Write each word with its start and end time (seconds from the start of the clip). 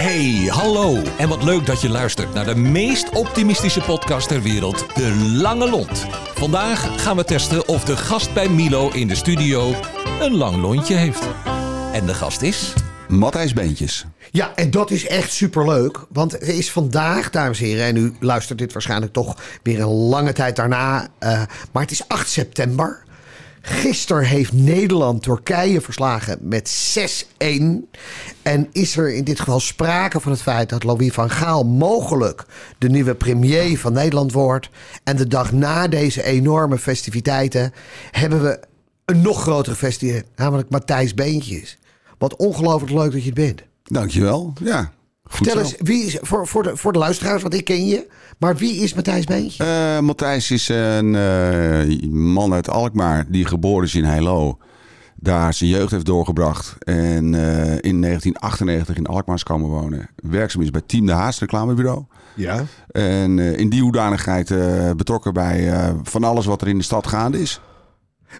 Hey, 0.00 0.48
hallo. 0.50 1.02
En 1.18 1.28
wat 1.28 1.42
leuk 1.42 1.66
dat 1.66 1.80
je 1.80 1.88
luistert 1.88 2.34
naar 2.34 2.44
de 2.44 2.54
meest 2.54 3.10
optimistische 3.10 3.80
podcast 3.80 4.28
ter 4.28 4.42
wereld, 4.42 4.94
De 4.94 5.14
Lange 5.42 5.70
Lont. 5.70 6.06
Vandaag 6.34 7.02
gaan 7.02 7.16
we 7.16 7.24
testen 7.24 7.68
of 7.68 7.84
de 7.84 7.96
gast 7.96 8.34
bij 8.34 8.48
Milo 8.48 8.90
in 8.90 9.08
de 9.08 9.14
studio 9.14 9.74
een 10.20 10.36
lang 10.36 10.56
lontje 10.56 10.94
heeft. 10.94 11.28
En 11.92 12.06
de 12.06 12.14
gast 12.14 12.42
is... 12.42 12.72
Matthijs 13.08 13.52
Beentjes. 13.52 14.04
Ja, 14.30 14.54
en 14.54 14.70
dat 14.70 14.90
is 14.90 15.06
echt 15.06 15.32
superleuk. 15.32 16.06
Want 16.08 16.34
er 16.34 16.48
is 16.48 16.70
vandaag, 16.70 17.30
dames 17.30 17.60
en 17.60 17.64
heren, 17.64 17.84
en 17.84 17.96
u 17.96 18.14
luistert 18.20 18.58
dit 18.58 18.72
waarschijnlijk 18.72 19.12
toch 19.12 19.36
weer 19.62 19.80
een 19.80 19.88
lange 19.88 20.32
tijd 20.32 20.56
daarna. 20.56 21.08
eh, 21.18 21.42
maar 21.72 21.82
het 21.82 21.90
is 21.90 22.08
8 22.08 22.28
september. 22.28 23.02
Gisteren 23.60 24.24
heeft 24.24 24.52
Nederland 24.52 25.22
Turkije 25.22 25.80
verslagen 25.80 26.38
met 26.40 26.96
6-1. 26.98 27.26
En 28.42 28.68
is 28.72 28.96
er 28.96 29.14
in 29.14 29.24
dit 29.24 29.38
geval 29.38 29.60
sprake 29.60 30.20
van 30.20 30.32
het 30.32 30.42
feit 30.42 30.68
dat 30.68 30.84
Louis 30.84 31.12
van 31.12 31.30
Gaal 31.30 31.64
mogelijk 31.64 32.44
de 32.78 32.88
nieuwe 32.88 33.14
premier 33.14 33.78
van 33.78 33.92
Nederland 33.92 34.32
wordt. 34.32 34.70
En 35.04 35.16
de 35.16 35.26
dag 35.26 35.52
na 35.52 35.88
deze 35.88 36.22
enorme 36.22 36.78
festiviteiten 36.78 37.72
hebben 38.10 38.42
we 38.42 38.60
een 39.04 39.20
nog 39.20 39.42
grotere 39.42 39.76
festiviteit, 39.76 40.26
namelijk 40.36 40.70
Matthijs 40.70 41.14
Beentjes. 41.14 41.78
Wat 42.18 42.36
ongelooflijk 42.36 42.92
leuk 42.92 43.12
dat 43.12 43.20
je 43.20 43.30
het 43.30 43.34
bent. 43.34 43.62
Dankjewel. 43.82 44.52
Ja. 44.62 44.92
Goed 45.30 45.46
Vertel 45.46 45.64
zo. 45.64 45.70
eens, 45.70 45.88
wie 45.88 46.04
is, 46.04 46.18
voor, 46.20 46.46
voor, 46.46 46.62
de, 46.62 46.76
voor 46.76 46.92
de 46.92 46.98
luisteraars, 46.98 47.42
want 47.42 47.54
ik 47.54 47.64
ken 47.64 47.86
je. 47.86 48.06
Maar 48.38 48.56
wie 48.56 48.76
is 48.76 48.94
Matthijs 48.94 49.24
Beentje? 49.24 49.64
Eh, 49.64 49.98
Matthijs 50.00 50.50
is 50.50 50.68
een 50.68 51.14
eh, 51.14 52.10
man 52.10 52.52
uit 52.52 52.70
Alkmaar 52.70 53.24
die 53.28 53.44
geboren 53.44 53.84
is 53.86 53.94
in 53.94 54.04
Heilo. 54.04 54.58
Daar 55.16 55.54
zijn 55.54 55.70
jeugd 55.70 55.90
heeft 55.90 56.06
doorgebracht. 56.06 56.76
En 56.78 57.34
eh, 57.34 57.90
in 57.90 58.00
1998 58.00 58.96
in 58.96 59.06
Alkmaar 59.06 59.36
is 59.36 59.42
komen 59.42 59.68
wonen. 59.68 60.08
Werkzaam 60.22 60.62
is 60.62 60.70
bij 60.70 60.82
Team 60.86 61.06
de 61.06 61.12
Haas, 61.12 61.38
reclamebureau. 61.38 62.04
ja. 62.34 62.64
En 62.90 63.38
eh, 63.38 63.58
in 63.58 63.68
die 63.68 63.82
hoedanigheid 63.82 64.50
eh, 64.50 64.90
betrokken 64.96 65.32
bij 65.32 65.72
eh, 65.72 65.94
van 66.02 66.24
alles 66.24 66.46
wat 66.46 66.62
er 66.62 66.68
in 66.68 66.78
de 66.78 66.84
stad 66.84 67.06
gaande 67.06 67.40
is. 67.40 67.60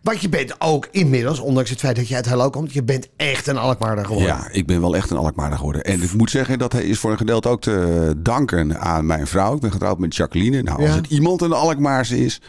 Want 0.02 0.20
je 0.20 0.28
bent 0.28 0.60
ook 0.60 0.88
inmiddels, 0.90 1.38
ondanks 1.38 1.70
het 1.70 1.78
feit 1.78 1.96
dat 1.96 2.08
je 2.08 2.14
uit 2.14 2.26
Hello 2.26 2.50
komt, 2.50 2.72
je 2.72 2.82
bent 2.82 3.08
echt 3.16 3.46
een 3.46 3.56
Alkmaarder 3.56 4.04
geworden. 4.04 4.28
Ja, 4.28 4.48
ik 4.50 4.66
ben 4.66 4.80
wel 4.80 4.96
echt 4.96 5.10
een 5.10 5.16
Alkmaarder 5.16 5.58
geworden. 5.58 5.84
En 5.84 6.02
ik 6.02 6.12
moet 6.12 6.30
zeggen, 6.30 6.58
dat 6.58 6.74
is 6.74 6.98
voor 6.98 7.10
een 7.10 7.16
gedeelte 7.16 7.48
ook 7.48 7.60
te 7.60 8.14
danken 8.16 8.80
aan 8.80 9.06
mijn 9.06 9.26
vrouw. 9.26 9.54
Ik 9.54 9.60
ben 9.60 9.72
getrouwd 9.72 9.98
met 9.98 10.16
Jacqueline. 10.16 10.62
Nou, 10.62 10.86
als 10.86 10.94
het 10.94 11.06
iemand 11.06 11.42
een 11.42 11.52
Alkmaarse 11.52 12.24
is, 12.24 12.40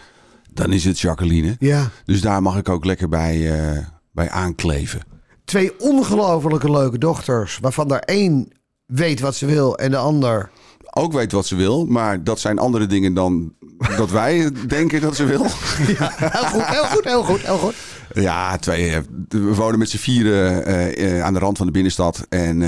dan 0.53 0.71
is 0.71 0.83
het 0.83 0.99
Jacqueline. 0.99 1.55
Ja. 1.59 1.89
Dus 2.05 2.21
daar 2.21 2.41
mag 2.41 2.57
ik 2.57 2.69
ook 2.69 2.85
lekker 2.85 3.09
bij, 3.09 3.59
eh, 3.59 3.77
bij 4.11 4.29
aankleven. 4.29 5.01
Twee 5.45 5.79
ongelofelijke 5.79 6.71
leuke 6.71 6.97
dochters, 6.97 7.57
waarvan 7.61 7.91
er 7.91 7.99
één 7.99 8.51
weet 8.85 9.19
wat 9.19 9.35
ze 9.35 9.45
wil 9.45 9.77
en 9.77 9.91
de 9.91 9.97
ander... 9.97 10.49
Ook 10.93 11.13
weet 11.13 11.31
wat 11.31 11.45
ze 11.45 11.55
wil, 11.55 11.85
maar 11.85 12.23
dat 12.23 12.39
zijn 12.39 12.59
andere 12.59 12.85
dingen 12.85 13.13
dan 13.13 13.53
dat 13.97 14.11
wij 14.11 14.49
denken 14.67 15.01
dat 15.01 15.15
ze 15.15 15.25
wil. 15.25 15.43
Heel 15.43 16.45
goed, 16.45 16.65
heel 16.65 16.83
goed, 16.85 17.03
heel 17.03 17.23
goed, 17.23 17.41
heel 17.41 17.57
goed. 17.57 17.75
Ja, 18.13 18.57
twee. 18.57 18.89
eh, 18.89 18.99
We 19.29 19.55
wonen 19.55 19.79
met 19.79 19.89
z'n 19.89 19.97
vieren 19.97 20.65
eh, 20.65 21.17
eh, 21.17 21.23
aan 21.23 21.33
de 21.33 21.39
rand 21.39 21.57
van 21.57 21.65
de 21.65 21.71
binnenstad. 21.71 22.25
En 22.29 22.59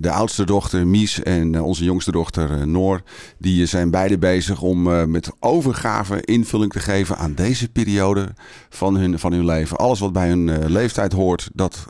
de 0.00 0.10
oudste 0.10 0.44
dochter, 0.44 0.86
Mies, 0.86 1.22
en 1.22 1.62
onze 1.62 1.84
jongste 1.84 2.12
dochter, 2.12 2.68
Noor, 2.68 3.02
die 3.38 3.66
zijn 3.66 3.90
beide 3.90 4.18
bezig 4.18 4.62
om 4.62 5.10
met 5.10 5.30
overgave 5.40 6.20
invulling 6.24 6.72
te 6.72 6.80
geven 6.80 7.16
aan 7.18 7.34
deze 7.34 7.68
periode 7.68 8.28
van 8.68 8.96
hun, 8.96 9.18
van 9.18 9.32
hun 9.32 9.44
leven. 9.44 9.76
Alles 9.76 9.98
wat 10.00 10.12
bij 10.12 10.28
hun 10.28 10.66
leeftijd 10.72 11.12
hoort, 11.12 11.50
dat 11.52 11.84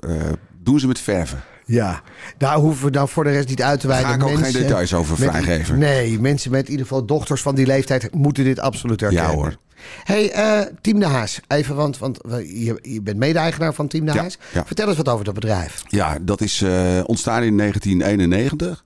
doen 0.63 0.81
ze 0.81 0.87
met 0.87 0.99
verven. 0.99 1.41
Ja, 1.71 2.03
daar 2.39 2.55
hoeven 2.57 2.85
we 2.85 2.91
dan 2.91 3.09
voor 3.09 3.25
de 3.25 3.31
rest 3.31 3.49
niet 3.49 3.63
uit 3.63 3.81
te 3.81 3.87
Daar 3.87 4.03
wijden. 4.03 4.21
ga 4.21 4.27
ik 4.27 4.33
ook 4.37 4.45
geen 4.45 4.53
details 4.63 4.95
over 4.95 5.17
vrijgeven. 5.17 5.79
Nee, 5.79 6.21
mensen 6.21 6.51
met 6.51 6.65
in 6.65 6.71
ieder 6.71 6.87
geval 6.87 7.05
dochters 7.07 7.43
van 7.43 7.55
die 7.55 7.67
leeftijd 7.67 8.15
moeten 8.15 8.45
dit 8.45 8.59
absoluut 8.61 9.01
herkennen. 9.01 9.31
Ja, 9.31 9.37
hoor. 9.37 9.57
hey, 10.05 10.31
eh, 10.33 10.61
Team 10.81 10.99
de 10.99 11.07
Haas. 11.07 11.41
Even, 11.49 11.75
want, 11.77 11.99
want 11.99 12.19
we- 12.23 12.65
je, 12.65 12.79
je 12.83 13.03
bent 13.03 13.17
mede-eigenaar 13.19 13.75
van 13.75 13.89
Team 13.89 14.05
de 14.07 14.13
Ja, 14.13 14.21
Haas. 14.21 14.39
ja. 14.53 14.65
Vertel 14.67 14.89
eens 14.89 14.97
wat 14.97 15.09
over 15.09 15.25
dat 15.25 15.35
bedrijf. 15.35 15.83
Ja, 15.89 16.19
dat 16.21 16.41
is 16.41 16.63
eh, 16.63 17.01
ontstaan 17.07 17.43
in 17.43 17.57
1991. 17.57 18.85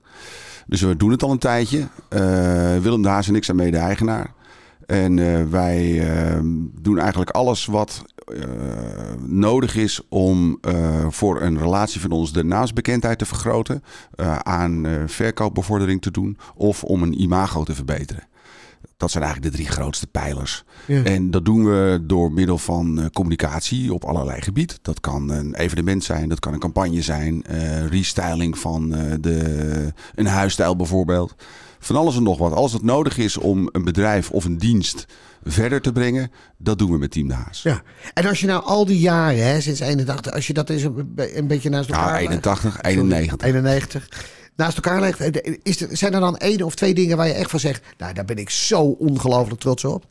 Dus 0.67 0.81
we 0.81 0.97
doen 0.97 1.11
het 1.11 1.23
al 1.23 1.31
een 1.31 1.37
tijdje. 1.37 1.87
Eh, 2.09 2.19
Willem 2.81 3.01
de 3.01 3.07
Haas 3.07 3.27
en 3.27 3.35
ik 3.35 3.43
zijn 3.43 3.57
mede-eigenaar. 3.57 4.33
En 4.85 5.19
eh, 5.19 5.43
wij 5.49 6.09
eh, 6.09 6.39
doen 6.81 6.99
eigenlijk 6.99 7.29
alles 7.29 7.65
wat 7.65 8.01
eh, 8.25 8.47
nodig 9.27 9.75
is 9.75 10.01
om 10.09 10.57
eh, 10.61 11.05
voor 11.09 11.41
een 11.41 11.57
relatie 11.57 12.01
van 12.01 12.11
ons 12.11 12.33
de 12.33 12.43
naamsbekendheid 12.43 13.17
te 13.17 13.25
vergroten. 13.25 13.83
eh, 14.15 14.35
aan 14.35 14.85
verkoopbevordering 15.05 16.01
te 16.01 16.11
doen 16.11 16.37
of 16.55 16.83
om 16.83 17.03
een 17.03 17.21
imago 17.21 17.63
te 17.63 17.75
verbeteren. 17.75 18.27
Dat 18.97 19.11
zijn 19.11 19.23
eigenlijk 19.23 19.53
de 19.53 19.61
drie 19.61 19.71
grootste 19.71 20.07
pijlers. 20.07 20.63
Ja. 20.87 21.03
En 21.03 21.31
dat 21.31 21.45
doen 21.45 21.65
we 21.65 21.99
door 22.03 22.31
middel 22.31 22.57
van 22.57 23.09
communicatie 23.13 23.93
op 23.93 24.03
allerlei 24.03 24.41
gebied. 24.41 24.79
Dat 24.81 24.99
kan 24.99 25.29
een 25.29 25.55
evenement 25.55 26.03
zijn, 26.03 26.29
dat 26.29 26.39
kan 26.39 26.53
een 26.53 26.59
campagne 26.59 27.01
zijn, 27.01 27.43
restyling 27.89 28.57
van 28.57 28.89
de, 29.21 29.93
een 30.15 30.25
huisstijl 30.25 30.75
bijvoorbeeld. 30.75 31.35
Van 31.79 31.95
alles 31.95 32.15
en 32.15 32.23
nog 32.23 32.37
wat. 32.37 32.53
Alles 32.53 32.71
wat 32.71 32.83
nodig 32.83 33.17
is 33.17 33.37
om 33.37 33.69
een 33.71 33.83
bedrijf 33.83 34.31
of 34.31 34.45
een 34.45 34.57
dienst 34.57 35.05
verder 35.43 35.81
te 35.81 35.91
brengen, 35.91 36.31
dat 36.57 36.77
doen 36.77 36.91
we 36.91 36.97
met 36.97 37.11
Team 37.11 37.27
de 37.27 37.33
Haas. 37.33 37.61
Ja. 37.61 37.81
En 38.13 38.25
als 38.25 38.39
je 38.39 38.47
nou 38.47 38.63
al 38.63 38.85
die 38.85 38.99
jaren, 38.99 39.45
hè, 39.47 39.61
sinds 39.61 39.79
81, 39.79 40.33
als 40.33 40.47
je 40.47 40.53
dat 40.53 40.69
eens 40.69 40.83
een, 40.83 41.11
be- 41.15 41.37
een 41.37 41.47
beetje 41.47 41.69
naast 41.69 41.89
elkaar 41.89 42.11
legt- 42.11 42.21
81, 42.23 42.73
Sorry, 42.73 42.89
91. 42.89 43.47
91. 43.47 44.07
Naast 44.55 44.75
elkaar 44.75 44.99
legt, 44.99 45.19
eh, 45.19 45.53
is 45.63 45.81
er, 45.81 45.97
zijn 45.97 46.13
er 46.13 46.19
dan 46.19 46.37
één 46.37 46.61
of 46.61 46.75
twee 46.75 46.93
dingen 46.93 47.17
waar 47.17 47.27
je 47.27 47.33
echt 47.33 47.49
van 47.49 47.59
zegt, 47.59 47.83
nou 47.97 48.13
daar 48.13 48.25
ben 48.25 48.37
ik 48.37 48.49
zo 48.49 48.81
ongelooflijk 48.81 49.59
trots 49.61 49.85
op. 49.85 50.05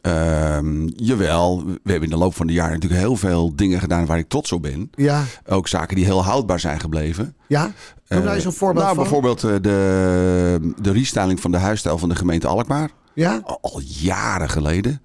Ehm, 0.00 0.86
jawel, 0.96 1.64
we 1.66 1.90
hebben 1.90 2.02
in 2.10 2.14
de 2.16 2.22
loop 2.22 2.34
van 2.34 2.46
de 2.46 2.52
jaren 2.52 2.72
natuurlijk 2.72 3.00
heel 3.00 3.16
veel 3.16 3.56
dingen 3.56 3.80
gedaan 3.80 4.06
waar 4.06 4.18
ik 4.18 4.28
trots 4.28 4.52
op 4.52 4.62
ben. 4.62 4.90
Ja, 4.94 5.24
Ook 5.46 5.68
zaken 5.68 5.96
die 5.96 6.04
heel 6.04 6.24
houdbaar 6.24 6.60
zijn 6.60 6.80
gebleven. 6.80 7.36
ja. 7.48 7.72
Noem 8.08 8.22
nou 8.24 8.34
eens 8.36 8.44
een 8.44 8.52
voorbeeld 8.52 8.84
nou, 8.84 8.94
van. 8.94 9.04
bijvoorbeeld 9.04 9.44
eh, 9.44 9.54
de, 9.60 10.72
de 10.82 10.92
restyling 10.92 11.40
van 11.40 11.50
de 11.50 11.56
huisstijl 11.58 11.98
van 11.98 12.08
de 12.08 12.14
gemeente 12.16 12.46
Alkmaar. 12.46 12.90
Ja? 13.20 13.40
Al, 13.44 13.58
al 13.60 13.80
jaren 13.84 14.50
geleden. 14.50 15.02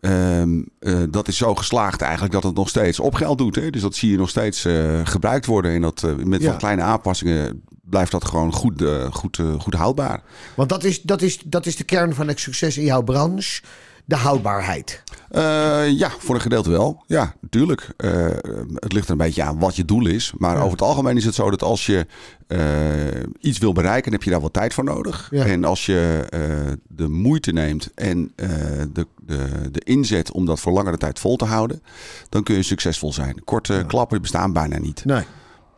Ehm, 0.00 0.62
eh, 0.80 1.02
dat 1.10 1.28
is 1.28 1.36
zo 1.36 1.54
geslaagd 1.54 2.00
eigenlijk 2.00 2.32
dat 2.32 2.42
het 2.42 2.54
nog 2.54 2.68
steeds 2.68 3.00
op 3.00 3.14
geld 3.14 3.38
doet. 3.38 3.54
Hè? 3.54 3.70
Dus 3.70 3.82
dat 3.82 3.94
zie 3.94 4.10
je 4.10 4.16
nog 4.16 4.28
steeds 4.28 4.64
eh, 4.64 5.00
gebruikt 5.04 5.46
worden. 5.46 5.72
En 5.72 5.80
dat, 5.80 6.02
eh, 6.02 6.14
met 6.14 6.42
Ja. 6.42 6.48
wat 6.48 6.58
kleine 6.58 6.82
aanpassingen 6.82 7.62
blijft 7.82 8.10
dat 8.10 8.24
gewoon 8.24 8.52
goed, 8.52 8.84
goed, 9.10 9.40
goed 9.58 9.74
houdbaar. 9.74 10.22
Want 10.56 10.68
dat 10.68 10.84
is, 10.84 11.02
dat, 11.02 11.22
is, 11.22 11.38
dat 11.44 11.66
is 11.66 11.76
de 11.76 11.84
kern 11.84 12.14
van 12.14 12.28
het 12.28 12.40
succes 12.40 12.78
in 12.78 12.84
jouw 12.84 13.02
branche. 13.02 13.62
De 14.08 14.16
houdbaarheid. 14.16 15.02
Eh, 15.28 15.88
ja, 15.90 16.10
voor 16.18 16.34
een 16.34 16.40
gedeelte 16.40 16.70
wel. 16.70 17.02
Ja, 17.06 17.34
natuurlijk. 17.40 17.88
Eh, 17.96 18.26
het 18.74 18.92
ligt 18.92 19.04
er 19.04 19.10
een 19.10 19.16
beetje 19.16 19.42
aan 19.42 19.58
wat 19.58 19.76
je 19.76 19.84
doel 19.84 20.06
is. 20.06 20.32
Maar 20.38 20.56
over 20.56 20.70
het 20.70 20.82
algemeen 20.82 21.16
is 21.16 21.24
het 21.24 21.34
zo 21.34 21.50
dat 21.50 21.62
als 21.62 21.86
je 21.86 22.06
eh, 22.46 22.58
iets 23.40 23.58
wil 23.58 23.72
bereiken, 23.72 24.02
dan 24.04 24.12
heb 24.12 24.22
je 24.22 24.30
daar 24.30 24.40
wat 24.40 24.52
tijd 24.52 24.74
voor 24.74 24.84
nodig. 24.84 25.28
Ja. 25.30 25.44
En 25.44 25.64
als 25.64 25.86
je 25.86 26.26
de 26.88 27.08
moeite 27.08 27.52
neemt 27.52 27.90
en 27.94 28.32
de, 28.92 29.06
de, 29.22 29.70
de 29.70 29.80
inzet 29.84 30.32
om 30.32 30.46
dat 30.46 30.60
voor 30.60 30.72
langere 30.72 30.96
tijd 30.96 31.18
vol 31.18 31.36
te 31.36 31.44
houden, 31.44 31.82
dan 32.28 32.42
kun 32.42 32.54
je 32.54 32.62
succesvol 32.62 33.12
zijn. 33.12 33.44
Korte 33.44 33.84
klappen 33.86 34.20
bestaan 34.22 34.52
bijna 34.52 34.78
niet. 34.78 35.04
Nee. 35.04 35.24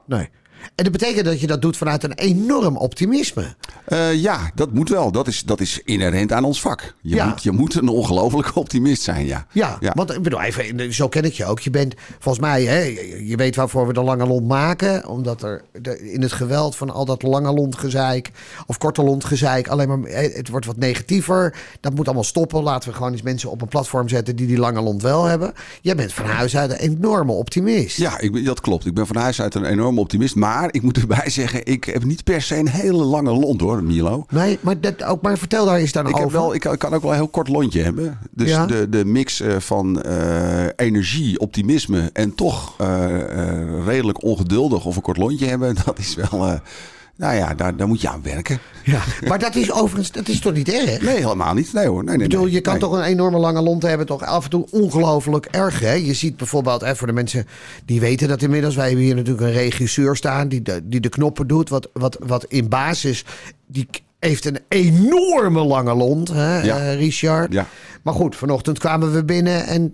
Nee. 0.06 0.28
En 0.74 0.84
dat 0.84 0.92
betekent 0.92 1.24
dat 1.24 1.40
je 1.40 1.46
dat 1.46 1.62
doet 1.62 1.76
vanuit 1.76 2.04
een 2.04 2.12
enorm 2.12 2.76
optimisme. 2.76 3.54
Eh, 3.84 4.14
ja, 4.14 4.50
dat 4.54 4.72
moet 4.72 4.88
wel. 4.88 5.12
Dat 5.12 5.26
is, 5.28 5.42
dat 5.42 5.60
is 5.60 5.80
inherent 5.84 6.32
aan 6.32 6.44
ons 6.44 6.60
vak. 6.60 6.94
Je, 7.02 7.14
Ja. 7.14 7.26
moet, 7.26 7.42
je 7.42 7.50
moet 7.50 7.74
een 7.74 7.88
ongelofelijke 7.88 8.54
optimist 8.54 9.02
zijn, 9.02 9.26
ja. 9.26 9.46
Ja, 9.52 9.76
Ja. 9.80 9.92
want 9.94 10.14
ik 10.14 10.22
bedoel, 10.22 10.40
even, 10.42 10.94
zo 10.94 11.08
ken 11.08 11.24
ik 11.24 11.32
je 11.32 11.44
ook. 11.44 11.60
Je 11.60 11.70
bent 11.70 11.94
volgens 12.18 12.44
mij, 12.44 12.64
hè, 12.64 12.78
je- 13.24 13.36
weet 13.36 13.56
waarvoor 13.56 13.86
we 13.86 13.92
de 13.92 14.02
lange 14.02 14.26
lont 14.26 14.46
maken. 14.48 15.08
Omdat 15.08 15.42
er 15.42 15.62
de- 15.82 16.12
in 16.12 16.22
het 16.22 16.32
geweld 16.32 16.76
van 16.76 16.90
al 16.90 17.04
dat 17.04 17.22
lange 17.22 17.52
lont 17.52 17.78
gezeik 17.78 18.30
of 18.66 18.78
korte 18.78 19.02
lont 19.02 19.24
gezeik 19.24 19.68
alleen 19.68 19.88
maar, 19.88 19.98
hè, 20.10 20.28
het 20.28 20.48
wordt 20.48 20.66
wat 20.66 20.76
negatiever. 20.76 21.56
Dat 21.80 21.94
moet 21.94 22.06
allemaal 22.06 22.24
stoppen. 22.24 22.62
Laten 22.62 22.88
we 22.88 22.94
gewoon 22.94 23.12
eens 23.12 23.22
mensen 23.22 23.50
op 23.50 23.62
een 23.62 23.68
platform 23.68 24.08
zetten 24.08 24.36
die 24.36 24.46
die 24.46 24.58
lange 24.58 24.80
lont 24.80 25.02
wel 25.02 25.24
hebben. 25.24 25.52
Jij 25.80 25.94
bent 25.94 26.12
van 26.12 26.26
huis 26.26 26.56
uit 26.56 26.70
een 26.70 26.76
enorme 26.76 27.32
optimist. 27.32 27.96
Ja, 27.96 28.18
ik 28.18 28.44
dat 28.44 28.60
klopt. 28.60 28.86
Ik 28.86 28.94
ben 28.94 29.06
van 29.06 29.16
huis 29.16 29.40
uit 29.40 29.54
een 29.54 29.64
enorme 29.64 30.00
optimist. 30.00 30.34
Maar 30.34 30.49
ik 30.70 30.82
moet 30.82 30.96
erbij 30.98 31.30
zeggen, 31.30 31.66
ik 31.66 31.84
heb 31.84 32.04
niet 32.04 32.24
per 32.24 32.42
se 32.42 32.56
een 32.56 32.68
hele 32.68 33.04
lange 33.04 33.30
lont 33.32 33.60
hoor, 33.60 33.82
Milo. 33.82 34.26
Nee, 34.30 34.58
maar, 34.60 34.80
dat, 34.80 35.02
ook, 35.04 35.22
maar 35.22 35.38
vertel 35.38 35.64
daar 35.66 35.76
eens 35.76 35.92
dan 35.92 36.06
Ik, 36.06 36.10
over. 36.12 36.22
heb 36.22 36.32
wel, 36.32 36.54
ik, 36.54 36.60
kan- 36.60 36.72
ik 36.72 36.78
kan 36.78 36.94
ook 36.94 37.02
wel 37.02 37.10
een 37.10 37.16
heel 37.16 37.28
kort 37.28 37.48
lontje 37.48 37.82
hebben. 37.82 38.18
Dus 38.30 38.48
Ja. 38.48 38.66
de, 38.66 38.88
de 38.88 39.04
mix 39.04 39.40
eh, 39.40 39.56
van 39.58 40.02
eh, 40.02 40.64
energie, 40.76 41.38
optimisme 41.38 42.10
en 42.12 42.34
toch 42.34 42.74
eh, 42.78 43.06
redelijk 43.86 44.22
ongeduldig 44.22 44.84
of 44.84 44.96
een 44.96 45.02
kort 45.02 45.16
lontje 45.16 45.46
hebben, 45.46 45.74
dat 45.84 45.98
is 45.98 46.14
wel, 46.14 46.60
Nou 47.20 47.34
ja, 47.34 47.54
daar, 47.54 47.76
daar 47.76 47.88
moet 47.88 48.00
je 48.00 48.08
aan 48.08 48.22
werken. 48.22 48.58
Ja. 48.84 49.00
Maar 49.28 49.38
dat 49.38 49.54
is 49.54 49.72
overigens, 49.72 50.12
dat 50.12 50.28
is 50.28 50.40
toch 50.40 50.52
niet 50.52 50.68
erg? 50.68 51.00
Nee, 51.02 51.16
helemaal 51.16 51.54
niet. 51.54 51.72
Nee 51.72 51.86
hoor. 51.86 52.04
Nee, 52.04 52.16
nee, 52.16 52.24
Ik 52.24 52.30
bedoel, 52.30 52.44
nee. 52.44 52.54
je 52.54 52.60
kan 52.60 52.72
Nee. 52.72 52.82
toch 52.82 52.92
een 52.92 53.02
enorme 53.02 53.38
lange 53.38 53.60
lont 53.62 53.82
hebben, 53.82 54.06
toch 54.06 54.22
af 54.24 54.44
en 54.44 54.50
toe 54.50 54.66
ongelooflijk 54.70 55.46
erg. 55.46 55.80
Hè? 55.80 55.92
Je 55.92 56.14
ziet 56.14 56.36
bijvoorbeeld, 56.36 56.80
hè, 56.80 56.96
voor 56.96 57.06
de 57.06 57.12
mensen 57.12 57.46
die 57.84 58.00
weten 58.00 58.28
dat 58.28 58.42
inmiddels, 58.42 58.74
wij 58.76 58.86
hebben 58.86 59.04
hier 59.04 59.14
natuurlijk 59.14 59.46
een 59.46 59.52
regisseur 59.52 60.16
staan 60.16 60.48
die 60.48 60.62
de, 60.62 60.80
die 60.84 61.00
de 61.00 61.08
knoppen 61.08 61.46
doet. 61.46 61.68
Wat, 61.68 61.88
wat, 61.92 62.16
wat 62.20 62.44
in 62.44 62.68
basis, 62.68 63.24
die 63.66 63.88
heeft 64.18 64.44
een 64.44 64.58
enorme 64.68 65.64
lange 65.64 65.94
lont, 65.94 66.28
hè, 66.28 66.62
Ja. 66.62 66.76
eh, 66.78 66.94
Richard. 66.94 67.52
Ja. 67.52 67.66
Maar 68.02 68.14
goed, 68.14 68.36
vanochtend 68.36 68.78
kwamen 68.78 69.12
we 69.12 69.24
binnen 69.24 69.66
en 69.66 69.84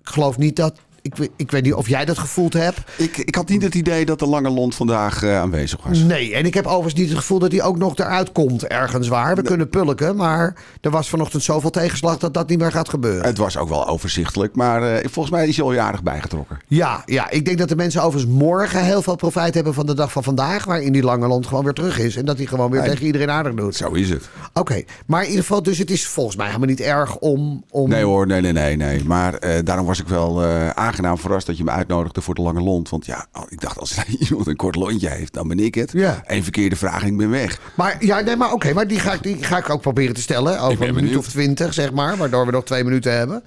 ik 0.00 0.08
geloof 0.08 0.38
niet 0.38 0.56
dat, 0.56 0.78
ik, 1.06 1.16
weet- 1.16 1.30
ik 1.36 1.50
weet 1.50 1.62
niet 1.62 1.74
of 1.74 1.88
jij 1.88 2.04
dat 2.04 2.18
gevoeld 2.18 2.52
hebt. 2.52 2.78
Ik, 2.96 3.16
ik 3.16 3.34
had 3.34 3.48
niet 3.48 3.62
het 3.62 3.74
idee 3.74 4.04
dat 4.04 4.18
de 4.18 4.26
lange 4.26 4.50
lont 4.50 4.74
vandaag 4.74 5.22
eh, 5.22 5.38
aanwezig 5.40 5.78
was. 5.82 5.98
Nee, 5.98 6.34
en 6.34 6.46
ik 6.46 6.54
heb 6.54 6.66
overigens 6.66 6.94
niet 6.94 7.08
het 7.08 7.18
gevoel 7.18 7.38
dat 7.38 7.52
hij 7.52 7.62
ook 7.62 7.78
nog 7.78 7.96
eruit 7.96 8.32
komt 8.32 8.66
ergens 8.66 9.08
waar. 9.08 9.34
We 9.36 9.42
kunnen 9.42 9.68
pulken, 9.68 10.16
maar 10.16 10.54
er 10.80 10.90
was 10.90 11.08
vanochtend 11.08 11.42
zoveel 11.42 11.70
tegenslag 11.70 12.18
dat 12.18 12.34
dat 12.34 12.48
niet 12.48 12.58
meer 12.58 12.72
gaat 12.72 12.88
gebeuren. 12.88 13.24
Het 13.26 13.38
was 13.38 13.56
ook 13.56 13.68
wel 13.68 13.86
overzichtelijk, 13.88 14.54
maar 14.56 14.82
eh, 14.82 15.08
volgens 15.10 15.34
mij 15.34 15.48
is 15.48 15.56
hij 15.56 15.64
al 15.64 15.72
jarig 15.72 16.02
bijgetrokken. 16.02 16.58
Ja, 16.66 17.02
ja, 17.06 17.30
ik 17.30 17.44
denk 17.44 17.58
dat 17.58 17.68
de 17.68 17.76
mensen 17.76 18.02
overigens 18.02 18.32
morgen 18.32 18.84
heel 18.84 19.02
veel 19.02 19.16
profijt 19.16 19.54
hebben 19.54 19.74
van 19.74 19.86
de 19.86 19.94
dag 19.94 20.12
van 20.12 20.22
vandaag. 20.22 20.64
Waarin 20.64 20.92
die 20.92 21.02
lange 21.02 21.26
lont 21.26 21.46
gewoon 21.46 21.64
weer 21.64 21.72
terug 21.72 21.98
is. 21.98 22.16
En 22.16 22.24
dat 22.24 22.36
hij 22.36 22.46
gewoon 22.46 22.70
weer 22.70 22.80
Nee. 22.80 22.90
tegen 22.90 23.06
iedereen 23.06 23.30
aardig 23.30 23.54
doet. 23.54 23.74
Zo 23.76 23.90
is 23.92 24.10
het. 24.10 24.28
Oké, 24.52 24.82
maar 25.06 25.22
in 25.22 25.28
ieder 25.28 25.42
geval, 25.44 25.62
dus 25.62 25.78
het 25.78 25.90
is 25.90 26.06
volgens 26.06 26.36
mij 26.36 26.46
helemaal 26.46 26.68
niet 26.68 26.80
erg 26.80 27.16
om. 27.16 27.64
om... 27.70 27.88
Nee 27.88 28.04
hoor, 28.04 28.26
nee, 28.26 28.40
nee, 28.40 28.52
nee. 28.52 28.76
nee. 28.76 29.04
Maar 29.04 29.34
eh, 29.34 29.58
daarom 29.64 29.86
was 29.86 30.00
ik 30.00 30.08
wel 30.08 30.42
eh, 30.44 30.70
aangenaam 30.96 31.18
verrast 31.18 31.46
dat 31.46 31.56
je 31.56 31.64
me 31.64 31.70
uitnodigde 31.70 32.20
voor 32.20 32.34
de 32.34 32.42
lange 32.42 32.60
lont. 32.60 32.88
Want 32.88 33.06
ja, 33.06 33.26
oh, 33.32 33.42
ik 33.48 33.60
dacht 33.60 33.78
als 33.78 34.04
iemand 34.28 34.46
een 34.46 34.56
kort 34.56 34.76
lontje 34.76 35.08
heeft, 35.08 35.32
dan 35.32 35.48
ben 35.48 35.58
ik 35.58 35.74
het. 35.74 35.92
Ja. 35.92 36.22
Eén 36.26 36.42
verkeerde 36.42 36.76
vraag 36.76 37.02
en 37.02 37.08
ik 37.08 37.16
ben 37.16 37.30
weg. 37.30 37.60
Maar 37.74 38.04
ja, 38.04 38.20
nee, 38.20 38.36
maar 38.36 38.52
oké, 38.52 38.72
maar 38.72 38.88
die 38.88 38.98
ga, 38.98 39.12
ik, 39.12 39.22
die 39.22 39.42
ga 39.42 39.58
ik 39.58 39.70
ook 39.70 39.80
proberen 39.80 40.14
te 40.14 40.20
stellen. 40.20 40.60
Over 40.60 40.88
een 40.88 40.94
minuut 40.94 41.16
of 41.16 41.28
twintig, 41.28 41.74
zeg 41.74 41.92
maar. 41.92 42.16
Waardoor 42.16 42.46
we 42.46 42.52
nog 42.52 42.64
twee 42.64 42.84
minuten 42.84 43.12
hebben. 43.12 43.44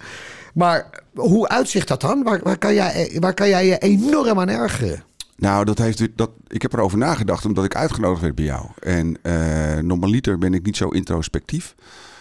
Maar 0.54 0.90
hoe 1.14 1.48
uitzicht 1.48 1.88
dat 1.88 2.02
dan? 2.02 2.24
Waar, 2.24 2.40
waar, 2.44 2.58
kan, 2.58 2.74
jij, 2.74 3.18
waar 3.20 3.34
kan 3.34 3.50
jij 3.50 3.66
je 3.66 3.78
enorm 3.78 4.40
aan 4.40 4.50
ergeren? 4.50 5.04
Nou, 5.36 5.66
dat 5.66 5.78
heeft, 5.78 6.08
dat, 6.16 6.30
ik 6.48 6.62
heb 6.62 6.74
erover 6.74 6.98
nagedacht 6.98 7.46
omdat 7.46 7.66
ik 7.66 7.76
uitgenodigd 7.76 8.22
werd 8.22 8.36
bij 8.36 8.46
jou. 8.46 8.66
En 8.80 9.18
eh 9.22 9.78
normaliter 9.78 10.38
ben 10.38 10.54
ik 10.54 10.66
niet 10.66 10.78
zo 10.78 10.88
introspectief. 10.88 11.76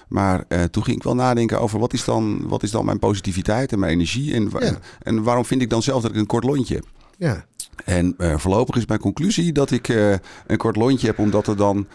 Maar 0.09 0.45
eh, 0.49 0.63
toen 0.63 0.85
ging 0.85 0.97
ik 0.97 1.03
wel 1.03 1.15
nadenken 1.15 1.61
over 1.61 1.79
wat 1.79 1.93
is, 1.93 2.05
dan, 2.05 2.49
wat 2.49 2.63
is 2.63 2.71
dan 2.71 2.85
mijn 2.85 2.99
positiviteit 2.99 3.73
en 3.73 3.79
mijn 3.79 3.93
energie. 3.93 4.35
En, 4.35 4.51
wa- 4.51 4.61
Ja. 4.65 4.79
en 5.03 5.23
waarom 5.23 5.45
vind 5.45 5.63
ik 5.63 5.71
dan 5.71 5.83
zelf 5.83 6.03
dat 6.03 6.11
ik 6.11 6.17
een 6.17 6.27
kort 6.27 6.45
lontje 6.45 6.75
heb. 6.75 6.85
Ja. 7.19 7.45
En 7.85 8.15
eh, 8.19 8.39
voorlopig 8.39 8.77
is 8.77 8.87
mijn 8.87 9.01
conclusie 9.01 9.53
dat 9.53 9.71
ik 9.71 9.89
eh, 9.89 10.11
een 10.47 10.57
kort 10.57 10.77
lontje 10.77 11.07
heb 11.07 11.19
omdat, 11.19 11.47
er 11.47 11.57
dan, 11.57 11.87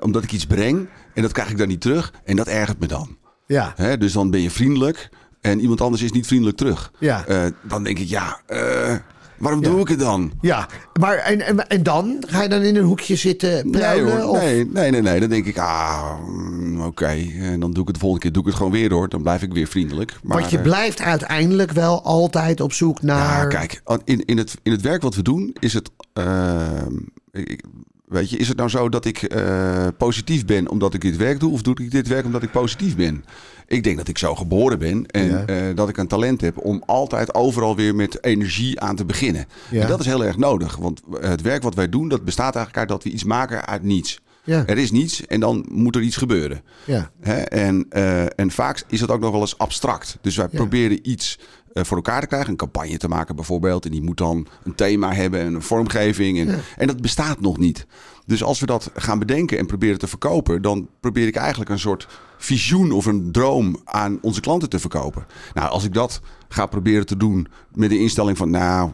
omdat 0.00 0.22
ik 0.24 0.32
iets 0.32 0.46
breng. 0.46 0.88
En 1.14 1.22
dat 1.22 1.32
krijg 1.32 1.50
ik 1.50 1.58
dan 1.58 1.68
niet 1.68 1.80
terug. 1.80 2.12
En 2.24 2.36
dat 2.36 2.46
ergert 2.46 2.78
me 2.78 2.86
dan. 2.86 3.16
Ja. 3.46 3.72
Hè, 3.76 3.98
dus 3.98 4.12
dan 4.12 4.30
ben 4.30 4.40
je 4.40 4.50
vriendelijk 4.50 5.08
en 5.40 5.60
iemand 5.60 5.80
anders 5.80 6.02
is 6.02 6.12
niet 6.12 6.26
vriendelijk 6.26 6.56
terug. 6.56 6.92
Ja. 6.98 7.24
Dan 7.68 7.82
denk 7.84 7.98
ik, 7.98 8.08
ja, 8.08 8.40
waarom 9.38 9.62
doe 9.62 9.80
ik 9.80 9.88
het 9.88 9.98
dan? 9.98 10.32
Ja, 10.40 10.68
maar 11.00 11.16
en, 11.16 11.40
en, 11.40 11.68
en 11.68 11.82
dan? 11.82 12.16
Ga 12.26 12.42
je 12.42 12.48
dan 12.48 12.62
in 12.62 12.76
een 12.76 12.84
hoekje 12.84 13.16
zitten 13.16 13.50
Nee, 13.70 13.70
pruilen? 13.80 14.20
hoor, 14.20 14.30
of- 14.30 14.40
nee, 14.40 14.66
nee, 14.66 14.90
nee, 14.90 15.02
nee. 15.02 15.20
Dan 15.20 15.28
denk 15.28 15.46
ik, 15.46 15.58
ah, 15.58 16.12
mm, 16.28 16.80
oké. 16.82 17.16
En 17.40 17.60
dan 17.60 17.72
doe 17.72 17.80
ik 17.82 17.86
het 17.86 17.94
de 17.94 18.00
volgende 18.00 18.20
keer 18.24 18.32
doe 18.32 18.42
ik 18.42 18.48
het 18.48 18.56
gewoon 18.56 18.72
weer 18.72 18.88
door. 18.88 19.08
Dan 19.08 19.22
blijf 19.22 19.42
ik 19.42 19.52
weer 19.52 19.66
vriendelijk. 19.66 20.14
Maar, 20.22 20.38
Want 20.38 20.50
je 20.50 20.60
blijft 20.60 21.00
uiteindelijk 21.00 21.72
wel 21.72 22.02
altijd 22.04 22.60
op 22.60 22.72
zoek 22.72 23.02
naar... 23.02 23.42
Ja, 23.42 23.46
kijk, 23.46 23.82
in, 24.04 24.24
in, 24.24 24.38
het, 24.38 24.54
in 24.62 24.72
het 24.72 24.80
werk 24.80 25.02
wat 25.02 25.14
we 25.14 25.22
doen 25.22 25.56
is 25.58 25.72
het. 25.72 25.90
eh, 26.12 26.82
ik- 27.32 27.64
weet 28.08 28.30
je, 28.30 28.36
is 28.36 28.48
het 28.48 28.56
nou 28.56 28.68
zo 28.68 28.88
dat 28.88 29.04
ik 29.04 29.22
eh, 29.22 29.86
positief 29.98 30.44
ben 30.44 30.70
omdat 30.70 30.94
ik 30.94 31.00
dit 31.00 31.16
werk 31.16 31.40
doe, 31.40 31.52
of 31.52 31.62
doe 31.62 31.74
ik 31.80 31.90
dit 31.90 32.08
werk 32.08 32.24
omdat 32.24 32.42
ik 32.42 32.50
positief 32.50 32.96
ben? 32.96 33.24
Ik 33.68 33.82
denk 33.84 33.96
dat 33.96 34.08
ik 34.08 34.18
zo 34.18 34.34
geboren 34.34 34.78
ben 34.78 35.06
en 35.06 35.26
Ja. 35.28 35.44
eh, 35.46 35.56
dat 35.74 35.88
ik 35.88 35.96
een 35.96 36.06
talent 36.06 36.40
heb 36.40 36.58
om 36.58 36.82
altijd 36.86 37.34
overal 37.34 37.76
weer 37.76 37.94
met 37.94 38.24
energie 38.24 38.80
aan 38.80 38.96
te 38.96 39.04
beginnen. 39.04 39.46
Ja. 39.70 39.82
En 39.82 39.88
dat 39.88 40.00
is 40.00 40.06
heel 40.06 40.24
erg 40.24 40.36
nodig, 40.36 40.76
want 40.76 41.00
het 41.20 41.42
werk 41.42 41.62
wat 41.62 41.74
wij 41.74 41.88
doen, 41.88 42.08
dat 42.08 42.24
bestaat 42.24 42.54
eigenlijk 42.54 42.76
uit 42.78 42.88
dat 42.88 43.02
we 43.02 43.10
iets 43.10 43.24
maken 43.24 43.66
uit 43.66 43.82
niets. 43.82 44.20
Ja. 44.44 44.62
Er 44.66 44.78
is 44.78 44.90
niets 44.90 45.26
en 45.26 45.40
dan 45.40 45.66
moet 45.70 45.96
er 45.96 46.02
iets 46.02 46.16
gebeuren. 46.16 46.62
Ja. 46.84 47.10
Hè? 47.20 47.34
En, 47.40 47.86
eh, 47.90 48.38
en 48.38 48.50
vaak 48.50 48.82
is 48.86 49.00
het 49.00 49.10
ook 49.10 49.20
nog 49.20 49.30
wel 49.30 49.40
eens 49.40 49.58
abstract. 49.58 50.18
Dus 50.20 50.36
wij 50.36 50.48
Ja. 50.50 50.56
proberen 50.56 51.10
iets 51.10 51.38
eh, 51.72 51.84
voor 51.84 51.96
elkaar 51.96 52.20
te 52.20 52.26
krijgen. 52.26 52.50
Een 52.50 52.56
campagne 52.56 52.96
te 52.96 53.08
maken 53.08 53.36
bijvoorbeeld. 53.36 53.84
En 53.84 53.90
die 53.90 54.02
moet 54.02 54.16
dan 54.16 54.46
een 54.64 54.74
thema 54.74 55.12
hebben 55.12 55.40
en 55.40 55.54
een 55.54 55.62
vormgeving. 55.62 56.38
En, 56.38 56.60
en 56.76 56.86
dat 56.86 57.00
bestaat 57.00 57.40
nog 57.40 57.58
niet. 57.58 57.86
Dus 58.26 58.42
als 58.42 58.60
we 58.60 58.66
dat 58.66 58.90
gaan 58.94 59.18
bedenken 59.18 59.58
en 59.58 59.66
proberen 59.66 59.98
te 59.98 60.06
verkopen... 60.06 60.62
dan 60.62 60.88
probeer 61.00 61.26
ik 61.26 61.36
eigenlijk 61.36 61.70
een 61.70 61.78
soort 61.78 62.08
visioen 62.38 62.92
of 62.92 63.06
een 63.06 63.32
droom 63.32 63.80
aan 63.84 64.18
onze 64.22 64.40
klanten 64.40 64.68
te 64.68 64.78
verkopen. 64.78 65.26
Nou, 65.54 65.70
als 65.70 65.84
ik 65.84 65.94
dat 65.94 66.20
ga 66.48 66.66
proberen 66.66 67.06
te 67.06 67.16
doen 67.16 67.48
met 67.72 67.90
de 67.90 67.98
instelling 67.98 68.36
van... 68.36 68.50
nou, 68.50 68.90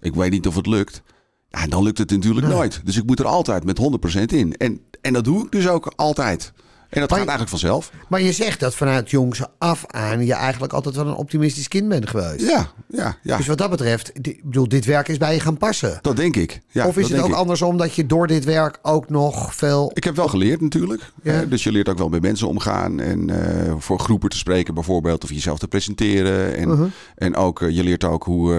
ik 0.00 0.14
weet 0.14 0.30
niet 0.30 0.46
of 0.46 0.54
het 0.54 0.66
lukt... 0.66 1.02
Ja, 1.48 1.66
dan 1.66 1.82
lukt 1.82 1.98
het 1.98 2.10
natuurlijk 2.10 2.46
nooit. 2.46 2.80
Dus 2.84 2.96
ik 2.96 3.06
moet 3.06 3.18
er 3.18 3.26
altijd 3.26 3.64
met 3.64 3.80
100% 4.20 4.22
in. 4.24 4.56
En, 4.56 4.80
en 5.00 5.12
dat 5.12 5.24
doe 5.24 5.44
ik 5.44 5.52
dus 5.52 5.68
ook 5.68 5.92
altijd. 5.96 6.52
En 6.94 7.00
dat 7.00 7.10
Maar- 7.10 7.18
gaat 7.18 7.28
eigenlijk 7.28 7.48
vanzelf. 7.48 7.90
Maar 8.08 8.20
je 8.22 8.32
zegt 8.32 8.60
dat 8.60 8.74
vanuit 8.74 9.10
jongs 9.10 9.40
af 9.58 9.84
aan 9.86 10.26
je 10.26 10.32
eigenlijk 10.34 10.72
altijd 10.72 10.94
wel 10.94 11.06
een 11.06 11.14
optimistisch 11.14 11.68
kind 11.68 11.88
bent 11.88 12.08
geweest. 12.08 12.40
Ja, 12.50 12.66
ja, 12.88 13.16
ja. 13.22 13.36
Dus 13.36 13.46
wat 13.46 13.58
dat 13.58 13.70
betreft, 13.70 14.10
ik 14.22 14.44
bedoel, 14.44 14.68
dit 14.68 14.84
werk 14.84 15.08
is 15.08 15.18
bij 15.18 15.34
je 15.34 15.40
gaan 15.40 15.56
passen. 15.56 15.98
Dat 16.02 16.16
denk 16.16 16.36
ik. 16.36 16.60
Ja, 16.68 16.86
of 16.86 16.96
is 16.96 17.08
het 17.08 17.20
ook 17.20 17.28
ik. 17.28 17.34
andersom 17.34 17.76
dat 17.76 17.94
je 17.94 18.06
door 18.06 18.26
dit 18.26 18.44
werk 18.44 18.78
ook 18.82 19.08
nog 19.10 19.54
veel... 19.54 19.90
Ik 19.94 20.04
heb 20.04 20.16
wel 20.16 20.28
geleerd 20.28 20.60
natuurlijk. 20.60 21.02
Ja. 21.22 21.44
Dus 21.44 21.64
je 21.64 21.72
leert 21.72 21.88
ook 21.88 21.98
wel 21.98 22.08
met 22.08 22.22
mensen 22.22 22.48
omgaan. 22.48 23.00
En 23.00 23.30
eh, 23.30 23.72
voor 23.78 23.98
groepen 23.98 24.28
te 24.28 24.36
spreken 24.36 24.74
bijvoorbeeld. 24.74 25.24
Of 25.24 25.30
jezelf 25.30 25.58
te 25.58 25.68
presenteren. 25.68 26.56
En, 26.56 26.68
Uh-huh. 26.68 26.90
en 27.16 27.36
ook, 27.36 27.62
eh, 27.62 27.70
je 27.70 27.82
leert 27.84 28.04
ook 28.04 28.24
hoe 28.24 28.54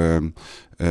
eh, 0.78 0.88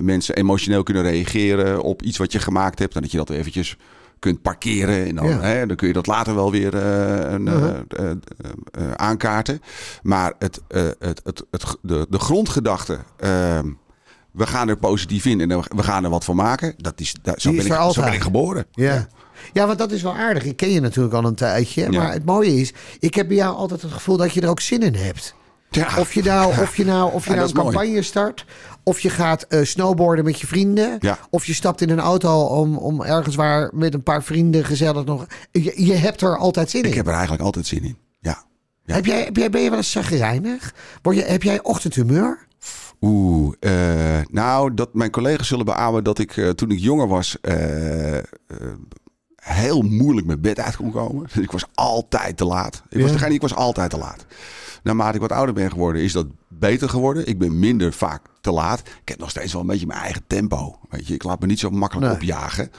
mensen 0.00 0.36
emotioneel 0.36 0.82
kunnen 0.82 1.02
reageren 1.02 1.82
op 1.82 2.02
iets 2.02 2.18
wat 2.18 2.32
je 2.32 2.38
gemaakt 2.38 2.78
hebt. 2.78 2.94
En 2.94 3.02
dat 3.02 3.10
je 3.10 3.16
dat 3.16 3.30
eventjes 3.30 3.76
kunt 4.18 4.42
parkeren. 4.42 5.06
En 5.06 5.14
dan, 5.14 5.28
Ja. 5.28 5.40
hè, 5.40 5.66
dan 5.66 5.76
kun 5.76 5.86
je 5.88 5.92
dat 5.94 6.06
later 6.06 6.34
wel 6.34 6.50
weer 6.50 6.74
eh, 6.76 7.32
een, 7.32 7.46
Uh-huh. 7.46 7.76
eh, 7.88 8.10
eh, 8.70 8.90
aankaarten. 8.96 9.60
Maar 10.02 10.32
het, 10.38 10.60
het, 10.68 10.96
het, 11.24 11.42
het, 11.50 11.76
de, 11.82 12.06
de 12.10 12.18
grondgedachte... 12.18 12.98
eh, 13.16 13.58
we 14.30 14.46
gaan 14.46 14.68
er 14.68 14.76
positief 14.76 15.24
in 15.24 15.40
en 15.40 15.48
we 15.76 15.82
gaan 15.82 16.04
er 16.04 16.10
wat 16.10 16.24
van 16.24 16.36
maken. 16.36 16.74
Dat 16.76 17.00
is, 17.00 17.14
dat, 17.22 17.40
zo, 17.40 17.48
Die 17.50 17.58
ben 17.58 17.66
is 17.68 17.86
ik, 17.86 17.92
zo 17.92 18.02
ben 18.02 18.12
ik 18.12 18.20
geboren. 18.22 18.66
Ja. 18.72 19.06
Ja, 19.52 19.66
want 19.66 19.78
dat 19.78 19.90
is 19.92 20.02
wel 20.02 20.14
aardig. 20.14 20.44
Ik 20.44 20.56
ken 20.56 20.70
je 20.70 20.80
natuurlijk 20.80 21.14
al 21.14 21.24
een 21.24 21.34
tijdje. 21.34 21.80
Ja. 21.90 21.98
Maar 21.98 22.12
het 22.12 22.24
mooie 22.24 22.54
is, 22.60 22.72
ik 22.98 23.14
heb 23.14 23.26
bij 23.28 23.36
jou 23.36 23.56
altijd 23.56 23.82
het 23.82 23.92
gevoel 23.92 24.16
dat 24.16 24.32
je 24.32 24.40
er 24.40 24.48
ook 24.48 24.60
zin 24.60 24.80
in 24.82 24.94
hebt. 24.94 25.34
Ja. 25.70 25.88
Of 25.98 26.12
je 26.14 26.22
nou, 26.22 26.60
of 26.60 26.76
je 26.76 26.84
nou, 26.84 27.12
of 27.12 27.24
je 27.28 27.30
nou 27.30 27.42
een 27.42 27.46
is 27.48 27.52
mooi. 27.54 27.74
campagne 27.74 28.02
start. 28.02 28.44
Of 28.88 29.00
je 29.00 29.10
gaat 29.10 29.42
eh, 29.42 29.64
snowboarden 29.64 30.24
met 30.24 30.40
je 30.40 30.46
vrienden. 30.46 30.96
Ja. 31.00 31.18
Of 31.30 31.46
je 31.46 31.54
stapt 31.54 31.80
in 31.80 31.90
een 31.90 32.00
auto 32.00 32.40
om, 32.44 32.76
om 32.76 33.02
ergens 33.02 33.34
waar 33.34 33.70
met 33.74 33.94
een 33.94 34.02
paar 34.02 34.22
vrienden 34.22 34.64
gezellig 34.64 35.04
nog. 35.04 35.26
Je, 35.50 35.72
je 35.84 35.94
hebt 35.94 36.20
er 36.20 36.36
altijd 36.38 36.70
zin 36.70 36.82
in. 36.82 36.88
Ik 36.88 36.94
heb 36.94 37.06
er 37.06 37.12
eigenlijk 37.12 37.42
altijd 37.42 37.66
zin 37.66 37.84
in. 37.84 37.96
Ja. 38.20 38.44
ja. 38.84 38.94
Heb 38.94 39.06
jij, 39.06 39.22
heb 39.24 39.36
jij, 39.36 39.50
ben 39.50 39.60
je 39.60 39.68
wel 39.68 39.78
eens 39.78 39.92
chagrijnig? 39.92 40.74
Word 41.02 41.16
je, 41.16 41.22
heb 41.22 41.42
jij 41.42 41.62
ochtendhumeur? 41.62 42.46
Oeh, 43.00 43.54
eh, 43.60 44.24
nou, 44.30 44.74
dat 44.74 44.94
mijn 44.94 45.10
collega's 45.10 45.48
zullen 45.48 45.64
beamen 45.64 46.04
dat 46.04 46.18
ik 46.18 46.36
eh, 46.36 46.48
toen 46.48 46.70
ik 46.70 46.78
jonger 46.78 47.08
was 47.08 47.36
heel 49.36 49.82
moeilijk 49.82 50.26
mijn 50.26 50.40
bed 50.40 50.60
uit 50.60 50.76
kon 50.76 50.90
komen. 50.92 51.26
Dus 51.34 51.44
ik 51.44 51.50
was 51.50 51.64
altijd 51.74 52.36
te 52.36 52.44
laat. 52.44 52.82
Ik 52.88 53.00
was 53.00 53.10
Ja. 53.10 53.16
degene, 53.16 53.34
ik 53.34 53.40
was 53.40 53.54
altijd 53.54 53.90
te 53.90 53.98
laat. 53.98 54.26
Naarmate 54.82 55.14
ik 55.14 55.20
wat 55.20 55.32
ouder 55.32 55.54
ben 55.54 55.70
geworden, 55.70 56.02
is 56.02 56.12
dat 56.12 56.26
beter 56.48 56.88
geworden. 56.88 57.26
Ik 57.26 57.38
ben 57.38 57.58
minder 57.58 57.92
vaak 57.92 58.22
te 58.40 58.52
laat. 58.52 58.78
Ik 58.80 59.08
heb 59.08 59.18
nog 59.18 59.30
steeds 59.30 59.52
wel 59.52 59.60
een 59.60 59.66
beetje 59.68 59.86
mijn 59.86 60.00
eigen 60.00 60.22
tempo. 60.26 60.78
Weet 60.90 61.06
je, 61.06 61.14
ik 61.14 61.22
laat 61.22 61.40
me 61.40 61.46
niet 61.46 61.58
zo 61.58 61.70
makkelijk 61.70 62.06
Nee. 62.06 62.14
opjagen. 62.16 62.70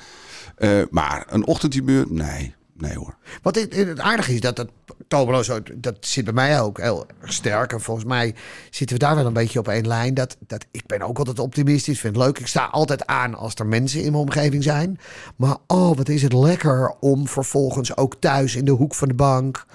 Eh, 0.56 0.82
maar 0.90 1.26
een 1.30 1.46
ochtendhumeur, 1.48 2.06
nee, 2.10 2.56
nee 2.78 2.96
hoor. 2.98 3.16
Wat 3.42 3.56
het, 3.56 3.76
het 3.76 4.00
aardige 4.00 4.34
is 4.34 4.42
dat 4.42 4.56
dat 4.56 4.70
Tobelo 5.08 5.44
zo, 5.44 5.60
dat 5.76 5.96
zit 6.00 6.24
bij 6.24 6.34
mij 6.34 6.62
ook 6.62 6.78
heel 6.80 7.06
sterk. 7.24 7.72
En 7.74 7.82
volgens 7.82 8.06
mij 8.06 8.36
zitten 8.70 8.98
we 8.98 9.04
daar 9.04 9.16
wel 9.16 9.26
een 9.26 9.34
beetje 9.34 9.60
op 9.60 9.68
één 9.68 9.88
lijn. 9.88 10.14
Dat, 10.14 10.38
dat 10.48 10.66
ik 10.72 10.86
ben 10.86 11.02
ook 11.02 11.18
altijd 11.18 11.40
optimistisch, 11.40 12.00
vind 12.00 12.16
het 12.16 12.26
leuk. 12.26 12.40
Ik 12.40 12.48
sta 12.48 12.66
altijd 12.66 13.06
aan 13.06 13.36
als 13.36 13.54
er 13.56 13.66
mensen 13.66 14.00
in 14.04 14.12
mijn 14.12 14.24
omgeving 14.24 14.64
zijn. 14.64 15.00
Maar 15.36 15.58
oh, 15.68 15.98
wat 15.98 16.10
is 16.10 16.22
het 16.22 16.34
lekker 16.34 16.94
om 17.00 17.28
vervolgens 17.28 17.98
ook 17.98 18.16
thuis 18.20 18.56
in 18.56 18.66
de 18.66 18.72
hoek 18.72 18.96
van 18.96 19.08
de 19.08 19.14
bank 19.14 19.66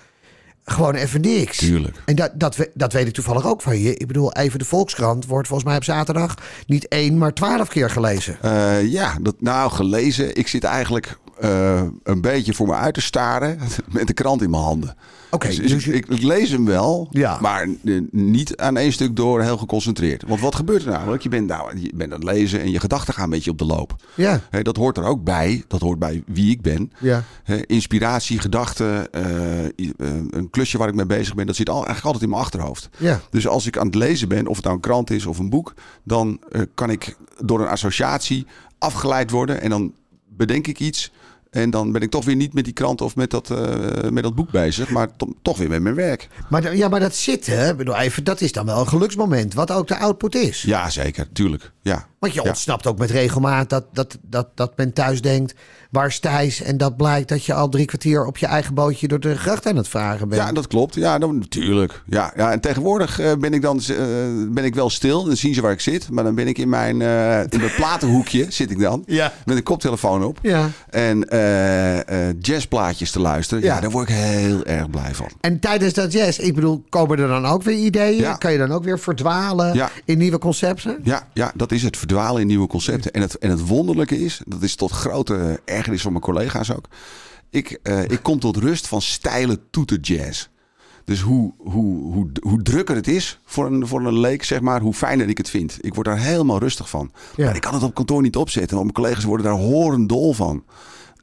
gewoon 0.65 0.95
even 0.95 1.21
niks. 1.21 1.57
Tuurlijk. 1.59 2.03
En 2.05 2.15
dat, 2.17 2.31
dat, 2.35 2.57
we- 2.57 2.71
dat 2.75 2.93
weet 2.93 3.07
ik 3.07 3.13
toevallig 3.15 3.47
ook 3.47 3.63
van 3.63 3.79
je. 3.79 3.97
Ik 3.97 4.07
bedoel, 4.07 4.33
even 4.33 4.59
de 4.59 4.65
Volkskrant 4.65 5.27
wordt 5.27 5.49
volgens 5.49 5.69
mij 5.69 5.77
op 5.79 5.85
zaterdag 5.85 6.35
niet 6.67 6.89
één, 6.89 7.19
maar 7.19 7.33
twaalf 7.35 7.69
keer 7.69 7.91
gelezen. 7.91 8.37
Eh, 8.43 8.91
ja, 8.93 9.17
dat, 9.21 9.35
nou 9.41 9.71
gelezen. 9.71 10.37
Ik 10.37 10.49
zit 10.49 10.65
eigenlijk. 10.65 11.19
Eh, 11.45 11.83
een 12.03 12.21
beetje 12.21 12.55
voor 12.55 12.67
me 12.67 12.73
uit 12.75 12.95
te 12.95 13.01
staren 13.01 13.59
met 13.93 14.07
de 14.07 14.13
krant 14.13 14.43
in 14.43 14.51
mijn 14.51 14.63
handen. 14.63 14.97
Oké, 15.31 15.47
dus, 15.47 15.57
dus 15.57 15.71
dus 15.71 15.85
je- 15.85 15.93
ik, 15.93 16.07
ik 16.09 16.23
lees 16.23 16.51
hem 16.51 16.65
wel, 16.65 17.09
Ja. 17.11 17.39
maar 17.41 17.69
niet 18.11 18.57
aan 18.57 18.77
één 18.77 18.93
stuk 18.93 19.17
door 19.17 19.43
heel 19.43 19.57
geconcentreerd. 19.57 20.23
Want 20.27 20.41
wat 20.41 20.55
gebeurt 20.55 20.85
er 20.85 20.91
namelijk? 20.91 21.23
Je 21.23 21.29
bent, 21.29 21.47
nou, 21.47 21.79
je 21.79 21.91
bent 21.95 22.13
aan 22.13 22.21
het 22.21 22.29
lezen 22.29 22.61
en 22.61 22.71
je 22.71 22.81
gedachten 22.81 23.15
gaan 23.15 23.25
een 23.25 23.31
beetje 23.31 23.51
op 23.51 23.59
de 23.59 23.65
loop. 23.65 23.95
Ja. 24.15 24.41
Dat 24.63 24.77
hoort 24.77 24.97
er 24.97 25.05
ook 25.05 25.25
bij. 25.25 25.65
Dat 25.69 25.81
hoort 25.81 25.99
bij 25.99 26.23
wie 26.27 26.51
ik 26.51 26.61
ben. 26.63 26.93
Ja. 26.99 27.23
Inspiratie, 27.67 28.39
gedachten, 28.39 29.13
eh, 29.13 29.65
eh, 29.65 29.71
een 30.31 30.49
klusje 30.51 30.79
waar 30.79 30.89
ik 30.89 30.95
mee 30.95 31.07
bezig 31.07 31.35
ben, 31.35 31.47
dat 31.47 31.57
zit 31.57 31.69
al, 31.69 31.75
eigenlijk 31.75 32.05
altijd 32.07 32.23
in 32.25 32.31
mijn 32.31 32.43
achterhoofd. 32.43 32.89
Ja. 32.99 33.21
Dus 33.31 33.47
als 33.49 33.67
ik 33.67 33.79
aan 33.79 33.87
het 33.87 33.95
lezen 33.95 34.29
ben, 34.29 34.47
of 34.47 34.55
het 34.57 34.65
nou 34.65 34.77
een 34.77 34.83
krant 34.83 35.11
is 35.11 35.27
of 35.27 35.39
een 35.39 35.51
boek, 35.51 35.75
dan 36.05 36.41
kan 36.75 36.91
ik 36.91 37.17
door 37.45 37.61
een 37.61 37.69
associatie 37.69 38.47
afgeleid 38.79 39.31
worden 39.31 39.61
en 39.61 39.71
dan 39.71 39.93
bedenk 40.37 40.67
ik 40.67 40.81
iets. 40.81 41.13
En 41.55 41.71
dan 41.71 41.93
ben 41.93 42.03
ik 42.03 42.11
toch 42.11 42.25
weer 42.25 42.37
niet 42.37 42.55
met 42.55 42.65
die 42.65 42.73
krant 42.73 43.01
of 43.01 43.17
met 43.17 43.31
dat, 43.31 43.51
eh, 43.51 44.11
met 44.11 44.23
dat 44.23 44.35
boek 44.35 44.51
bezig, 44.51 44.91
maar 44.91 45.09
to- 45.17 45.33
toch 45.43 45.59
weer 45.59 45.69
met 45.69 45.83
mijn 45.83 45.95
werk. 45.95 46.29
Maar, 46.49 46.77
ja, 46.77 46.89
maar 46.89 47.01
dat 47.01 47.15
zitten, 47.15 47.69
ik 47.69 47.77
bedoel, 47.77 47.97
even, 47.97 48.25
dat 48.25 48.41
is 48.41 48.53
dan 48.53 48.67
wel 48.67 48.81
een 48.81 48.89
geluksmoment. 48.89 49.55
Wat 49.55 49.71
ook 49.71 49.89
de 49.89 49.99
output 49.99 50.35
is. 50.35 50.63
Ja, 50.63 50.91
zeker, 50.91 51.27
tuurlijk. 51.33 51.73
Ja. 51.83 52.07
Want 52.19 52.35
je 52.35 52.43
Ja. 52.43 52.49
ontsnapt 52.49 52.87
ook 52.87 52.99
met 52.99 53.11
regelmaat 53.11 53.71
dat, 53.71 53.85
dat, 53.93 54.19
dat, 54.23 54.49
dat 54.55 54.73
men 54.77 54.93
thuis 54.93 55.21
denkt, 55.23 55.55
waar 55.91 56.07
is 56.07 56.19
Thijs? 56.19 56.63
En 56.63 56.77
dat 56.77 56.97
blijkt 56.97 57.29
dat 57.29 57.45
je 57.45 57.55
al 57.55 57.69
drie 57.69 57.85
kwartier 57.87 58.25
op 58.27 58.37
je 58.39 58.47
eigen 58.47 58.75
bootje 58.75 59.09
door 59.09 59.21
de 59.21 59.37
gracht 59.37 59.67
aan 59.67 59.77
het 59.77 59.89
varen 59.89 60.29
bent. 60.29 60.43
Ja, 60.43 60.53
dat 60.53 60.67
klopt. 60.67 60.95
Ja, 60.95 61.19
dan, 61.19 61.39
natuurlijk. 61.39 62.03
Ja, 62.07 62.33
ja, 62.37 62.53
en 62.53 62.61
tegenwoordig 62.61 63.19
eh, 63.19 63.33
ben 63.39 63.53
ik 63.55 63.63
dan 63.63 63.81
eh, 63.89 63.97
ben 64.49 64.65
ik 64.65 64.75
wel 64.75 64.91
stil. 64.91 65.25
Dan 65.25 65.37
zien 65.37 65.55
ze 65.55 65.61
waar 65.61 65.73
ik 65.73 65.81
zit. 65.81 66.11
Maar 66.11 66.25
dan 66.25 66.35
ben 66.35 66.47
ik 66.49 66.59
in 66.59 66.69
mijn, 66.69 67.01
in 67.51 67.61
mijn 67.61 67.75
platenhoekje 67.77 68.47
zit 68.61 68.71
ik 68.71 68.79
dan. 68.81 69.03
Ja. 69.07 69.33
Met 69.45 69.57
een 69.57 69.63
koptelefoon 69.63 70.25
op. 70.25 70.39
Ja. 70.43 70.69
En 70.91 71.29
eh, 71.49 72.35
jazzplaatjes 72.41 73.11
te 73.11 73.21
luisteren. 73.21 73.63
Ja. 73.65 73.75
Ja. 73.75 73.81
daar 73.81 73.91
word 73.91 74.09
ik 74.09 74.15
heel 74.15 74.65
erg 74.65 74.91
blij 74.91 75.15
van. 75.15 75.29
En 75.41 75.61
tijdens 75.61 75.93
dat 75.93 76.13
jazz, 76.13 76.39
ik 76.39 76.55
bedoel, 76.55 76.85
komen 76.89 77.19
er 77.19 77.29
dan 77.29 77.45
ook 77.47 77.63
weer 77.63 77.77
ideeën? 77.79 78.21
Ja. 78.21 78.35
Kan 78.35 78.53
je 78.53 78.59
dan 78.59 78.73
ook 78.73 78.85
weer 78.85 78.99
verdwalen 78.99 79.75
Ja. 79.75 79.91
in 80.05 80.19
nieuwe 80.19 80.39
concepten? 80.39 80.99
Ja, 81.03 81.29
ja, 81.33 81.53
dat 81.55 81.73
is 81.73 81.83
het. 81.83 81.97
Verdwalen 81.97 82.41
in 82.41 82.47
nieuwe 82.47 82.67
concepten. 82.67 83.11
En 83.13 83.21
het, 83.21 83.39
en 83.39 83.51
het 83.51 83.67
wonderlijke 83.67 84.25
is, 84.25 84.41
dat 84.47 84.63
is 84.63 84.75
tot 84.75 84.91
grote 84.91 85.61
ergernis 85.65 86.03
van 86.03 86.13
mijn 86.13 86.25
collega's 86.25 86.73
ook. 86.73 86.85
Ik, 87.51 87.79
eh, 87.83 88.03
ik 88.03 88.19
kom 88.23 88.39
tot 88.39 88.57
rust 88.57 88.87
van 88.87 89.03
steile 89.03 89.61
toeterjazz. 89.71 90.49
Dus 91.05 91.21
hoe, 91.21 91.53
hoe, 91.59 92.13
hoe, 92.13 92.27
hoe 92.41 92.63
drukker 92.63 92.95
het 92.97 93.09
is 93.09 93.41
voor 93.45 93.67
een, 93.67 93.87
voor 93.87 94.07
een 94.07 94.19
leek, 94.19 94.45
zeg 94.45 94.61
maar, 94.61 94.81
hoe 94.81 94.95
fijner 94.95 95.29
ik 95.29 95.39
het 95.39 95.51
vind. 95.51 95.79
Ik 95.81 95.95
word 95.95 96.07
daar 96.07 96.19
helemaal 96.19 96.59
rustig 96.59 96.89
van. 96.89 97.13
Ja. 97.37 97.45
Maar 97.45 97.55
ik 97.55 97.61
kan 97.61 97.75
het 97.75 97.83
op 97.83 97.95
kantoor 97.95 98.23
niet 98.23 98.37
opzetten, 98.37 98.77
want 98.77 98.93
mijn 98.93 99.05
collega's 99.05 99.25
worden 99.25 99.47
daar 99.47 99.55
horendol 99.59 100.33
van. 100.33 100.65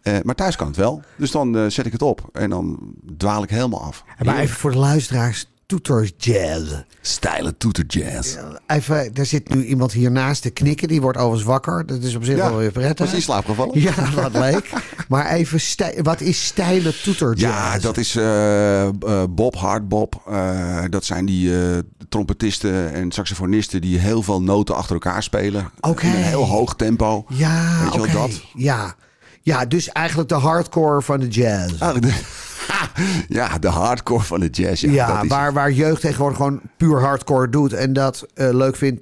Eh, 0.02 0.14
maar 0.24 0.36
thuis 0.36 0.56
kan 0.56 0.68
het 0.68 0.76
wel. 0.76 1.02
Dus 1.16 1.32
dan 1.32 1.58
eh, 1.58 1.66
zet 1.68 1.86
ik 1.86 1.92
het 1.92 2.02
op 2.02 2.30
en 2.34 2.50
dan 2.50 2.80
dwaal 3.18 3.44
ik 3.44 3.50
helemaal 3.50 3.82
af. 3.84 4.04
Maar 4.24 4.38
even 4.40 4.56
voor 4.56 4.72
de 4.72 4.78
luisteraars, 4.78 5.46
toeters 5.66 6.12
jazz. 6.18 6.74
Steile 7.02 7.58
toeterjazz. 7.58 8.38
Even, 8.68 9.14
er 9.14 9.26
zit 9.26 9.50
nu 9.50 9.66
iemand 9.66 9.92
hiernaast 9.92 10.42
te 10.42 10.50
knikken, 10.50 10.88
die 10.88 11.02
wordt 11.02 11.18
overigens 11.18 11.44
wakker. 11.44 11.86
Dat 11.86 12.04
is 12.04 12.16
op 12.16 12.24
zich 12.24 12.36
wel 12.36 12.58
weer 12.58 12.72
prettig. 12.72 13.06
was 13.06 13.16
in 13.16 13.22
slaap 13.22 13.46
gevallen? 13.46 13.82
Ja, 13.82 14.12
wat 14.14 14.34
leuk. 14.34 14.70
Maar 15.08 15.32
even, 15.32 15.60
wat 16.04 16.22
is 16.22 16.46
stijle 16.46 16.94
toeterjazz? 17.02 17.42
Ja, 17.42 17.80
dat 17.80 17.98
is 17.98 18.16
eh, 18.16 18.88
eh, 18.88 18.94
Bob, 19.30 19.56
Hardbob. 19.56 20.22
Eh, 20.28 20.84
dat 20.90 21.06
zijn 21.06 21.26
die 21.26 21.56
eh, 21.62 21.78
trompetisten 22.10 22.94
en 22.94 23.12
saxofonisten 23.12 23.82
die 23.82 23.98
heel 24.00 24.24
veel 24.24 24.42
noten 24.42 24.76
achter 24.76 24.94
elkaar 24.94 25.24
spelen. 25.24 25.72
Oké. 25.82 26.06
In 26.06 26.12
een 26.12 26.24
heel 26.24 26.46
hoog 26.48 26.76
tempo. 26.76 27.26
Ja, 27.28 27.84
Weet 27.84 27.94
je 27.94 28.00
wel, 28.00 28.08
oké. 28.08 28.18
dat? 28.18 28.42
Ja. 28.54 28.96
Ja, 29.42 29.66
dus 29.66 29.90
eigenlijk 29.90 30.30
de 30.30 30.36
hardcore 30.36 31.02
van 31.02 31.20
de 31.20 31.28
jazz. 31.28 31.78
De, 31.78 32.14
ja, 33.28 33.58
de 33.58 33.68
hardcore 33.68 34.24
van 34.24 34.40
de 34.40 34.50
jazz. 34.50 34.82
Ja, 34.82 34.92
Ja, 34.92 35.14
dat 35.14 35.24
is 35.24 35.30
waar, 35.30 35.54
waar 35.54 35.72
jeugd 35.72 36.02
tegenwoordig 36.02 36.38
gewoon 36.38 36.62
puur 36.78 37.00
hardcore 37.00 37.50
doet 37.50 37.74
en 37.74 37.94
dat 37.94 38.26
eh, 38.34 38.54
leuk 38.54 38.76
vindt, 38.76 39.02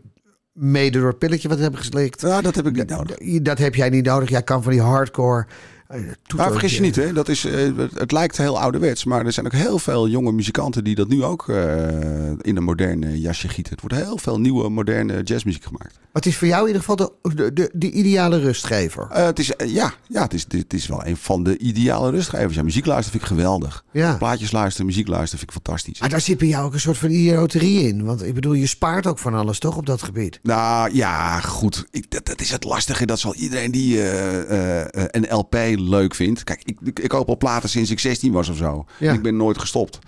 mede 0.53 0.99
door 0.99 1.07
het 1.07 1.19
pilletje 1.19 1.47
wat 1.47 1.57
ze 1.57 1.63
hebben 1.63 1.81
geslikt. 1.81 2.21
Ja, 2.21 2.41
dat 2.41 2.55
heb 2.55 2.67
ik 2.67 2.75
niet 2.75 2.89
nodig. 2.89 3.41
Dat 3.41 3.57
heb 3.57 3.75
jij 3.75 3.89
niet 3.89 4.05
nodig. 4.05 4.29
Jij 4.29 4.43
kan 4.43 4.63
van 4.63 4.71
die 4.71 4.81
hardcore. 4.81 5.47
Eh, 5.89 6.35
Maar 6.35 6.51
vergis 6.51 6.75
je 6.75 6.81
niet, 6.81 6.95
hè? 6.95 7.13
Dat 7.13 7.29
is, 7.29 7.45
eh, 7.45 7.77
het, 7.93 8.11
lijkt 8.11 8.37
heel 8.37 8.59
ouderwets, 8.59 9.03
maar 9.03 9.25
er 9.25 9.31
zijn 9.31 9.45
ook 9.45 9.51
heel 9.51 9.79
veel 9.79 10.07
jonge 10.07 10.31
muzikanten 10.31 10.83
die 10.83 10.95
dat 10.95 11.07
nu 11.07 11.23
ook 11.23 11.49
eh, 11.49 12.29
in 12.41 12.57
een 12.57 12.63
moderne 12.63 13.19
jasje 13.19 13.47
gieten. 13.47 13.73
Het 13.73 13.81
wordt 13.81 13.95
heel 14.05 14.17
veel 14.17 14.39
nieuwe, 14.39 14.69
moderne 14.69 15.21
jazzmuziek 15.23 15.63
gemaakt. 15.63 15.99
Wat 16.11 16.25
is 16.25 16.37
voor 16.37 16.47
jou 16.47 16.61
in 16.61 16.67
ieder 16.67 16.81
geval 16.81 16.95
de, 16.95 17.35
de, 17.35 17.53
de, 17.53 17.69
de 17.73 17.91
ideale 17.91 18.39
rustgever? 18.39 19.07
Eh, 19.11 19.25
het 19.25 19.39
is, 19.39 19.55
eh, 19.55 19.73
ja, 19.73 19.93
ja 20.07 20.21
het, 20.21 20.33
is, 20.33 20.45
het 20.49 20.73
is 20.73 20.87
wel 20.87 21.05
een 21.05 21.17
van 21.17 21.43
de 21.43 21.57
ideale 21.57 22.09
rustgevers. 22.09 22.55
Ja, 22.55 22.63
muziek 22.63 22.85
luisteren 22.85 23.19
vind 23.19 23.31
ik 23.31 23.37
geweldig. 23.37 23.83
Ja. 23.91 24.15
Plaatjes 24.17 24.51
luisteren, 24.51 24.85
muziek 24.85 25.07
luisteren 25.07 25.39
vind 25.39 25.51
ik 25.51 25.63
fantastisch. 25.63 25.99
Maar 25.99 26.09
daar 26.09 26.21
zit 26.21 26.37
bij 26.37 26.47
jou 26.47 26.65
ook 26.65 26.73
een 26.73 26.79
soort 26.79 26.97
van 26.97 27.09
idioterie 27.09 27.87
in. 27.87 28.05
Want 28.05 28.23
ik 28.23 28.33
bedoel, 28.33 28.53
je 28.53 28.67
spaart 28.67 29.07
ook 29.07 29.17
van 29.17 29.33
alles 29.33 29.59
toch 29.59 29.77
op 29.77 29.85
dat 29.85 30.01
gebied? 30.01 30.39
Nou 30.43 30.95
ja, 30.95 31.39
goed. 31.39 31.85
Ik, 31.91 32.11
dat, 32.11 32.25
dat 32.25 32.41
is 32.41 32.51
het 32.51 32.63
lastige. 32.63 33.05
Dat 33.05 33.19
zal 33.19 33.35
iedereen 33.35 33.71
die 33.71 34.01
eh, 34.01 34.39
eh, 34.39 34.81
eh, 34.81 35.05
een 35.11 35.27
LP 35.29 35.55
leuk 35.81 36.15
vindt. 36.15 36.43
Kijk, 36.43 36.61
ik, 36.63 36.77
ik, 36.83 36.99
ik 36.99 37.09
koop 37.09 37.29
al 37.29 37.37
platen 37.37 37.69
sinds 37.69 37.91
ik 37.91 37.99
16 37.99 38.31
was 38.31 38.49
of 38.49 38.57
zo. 38.57 38.85
Ja. 38.99 39.13
Ik 39.13 39.21
ben 39.21 39.37
nooit 39.37 39.57
gestopt. 39.57 39.99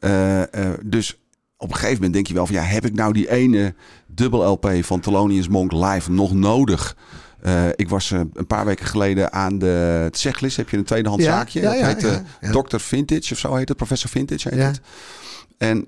Eh, 0.00 0.42
eh, 0.42 0.48
dus 0.84 1.18
op 1.56 1.68
een 1.68 1.74
gegeven 1.74 1.94
moment 1.94 2.12
denk 2.12 2.26
je 2.26 2.34
wel 2.34 2.46
van 2.46 2.54
ja, 2.54 2.62
heb 2.62 2.84
ik 2.84 2.94
nou 2.94 3.12
die 3.12 3.30
ene 3.30 3.74
dubbel 4.06 4.50
LP 4.50 4.70
van 4.80 5.00
Thelonious 5.00 5.48
Monk 5.48 5.72
live 5.72 6.10
nog 6.10 6.32
nodig? 6.32 6.96
Eh, 7.40 7.68
ik 7.76 7.88
was 7.88 8.10
eh, 8.10 8.20
een 8.32 8.46
paar 8.46 8.64
weken 8.64 8.86
geleden 8.86 9.32
aan 9.32 9.58
de 9.58 10.08
Zeglis. 10.12 10.56
Heb 10.56 10.68
je 10.68 10.76
een 10.76 10.84
tweedehands 10.84 11.24
Ja, 11.24 11.30
zaakje? 11.30 11.60
ja, 11.60 11.70
dat 11.70 12.00
ja, 12.00 12.22
heet. 12.40 12.52
Dr. 12.52 12.78
Vintage 12.78 13.32
of 13.32 13.38
zo 13.38 13.54
heet 13.54 13.68
het. 13.68 13.76
Professor 13.76 14.10
Vintage 14.10 14.48
heet 14.48 14.62
het. 14.62 14.80
En, 15.58 15.86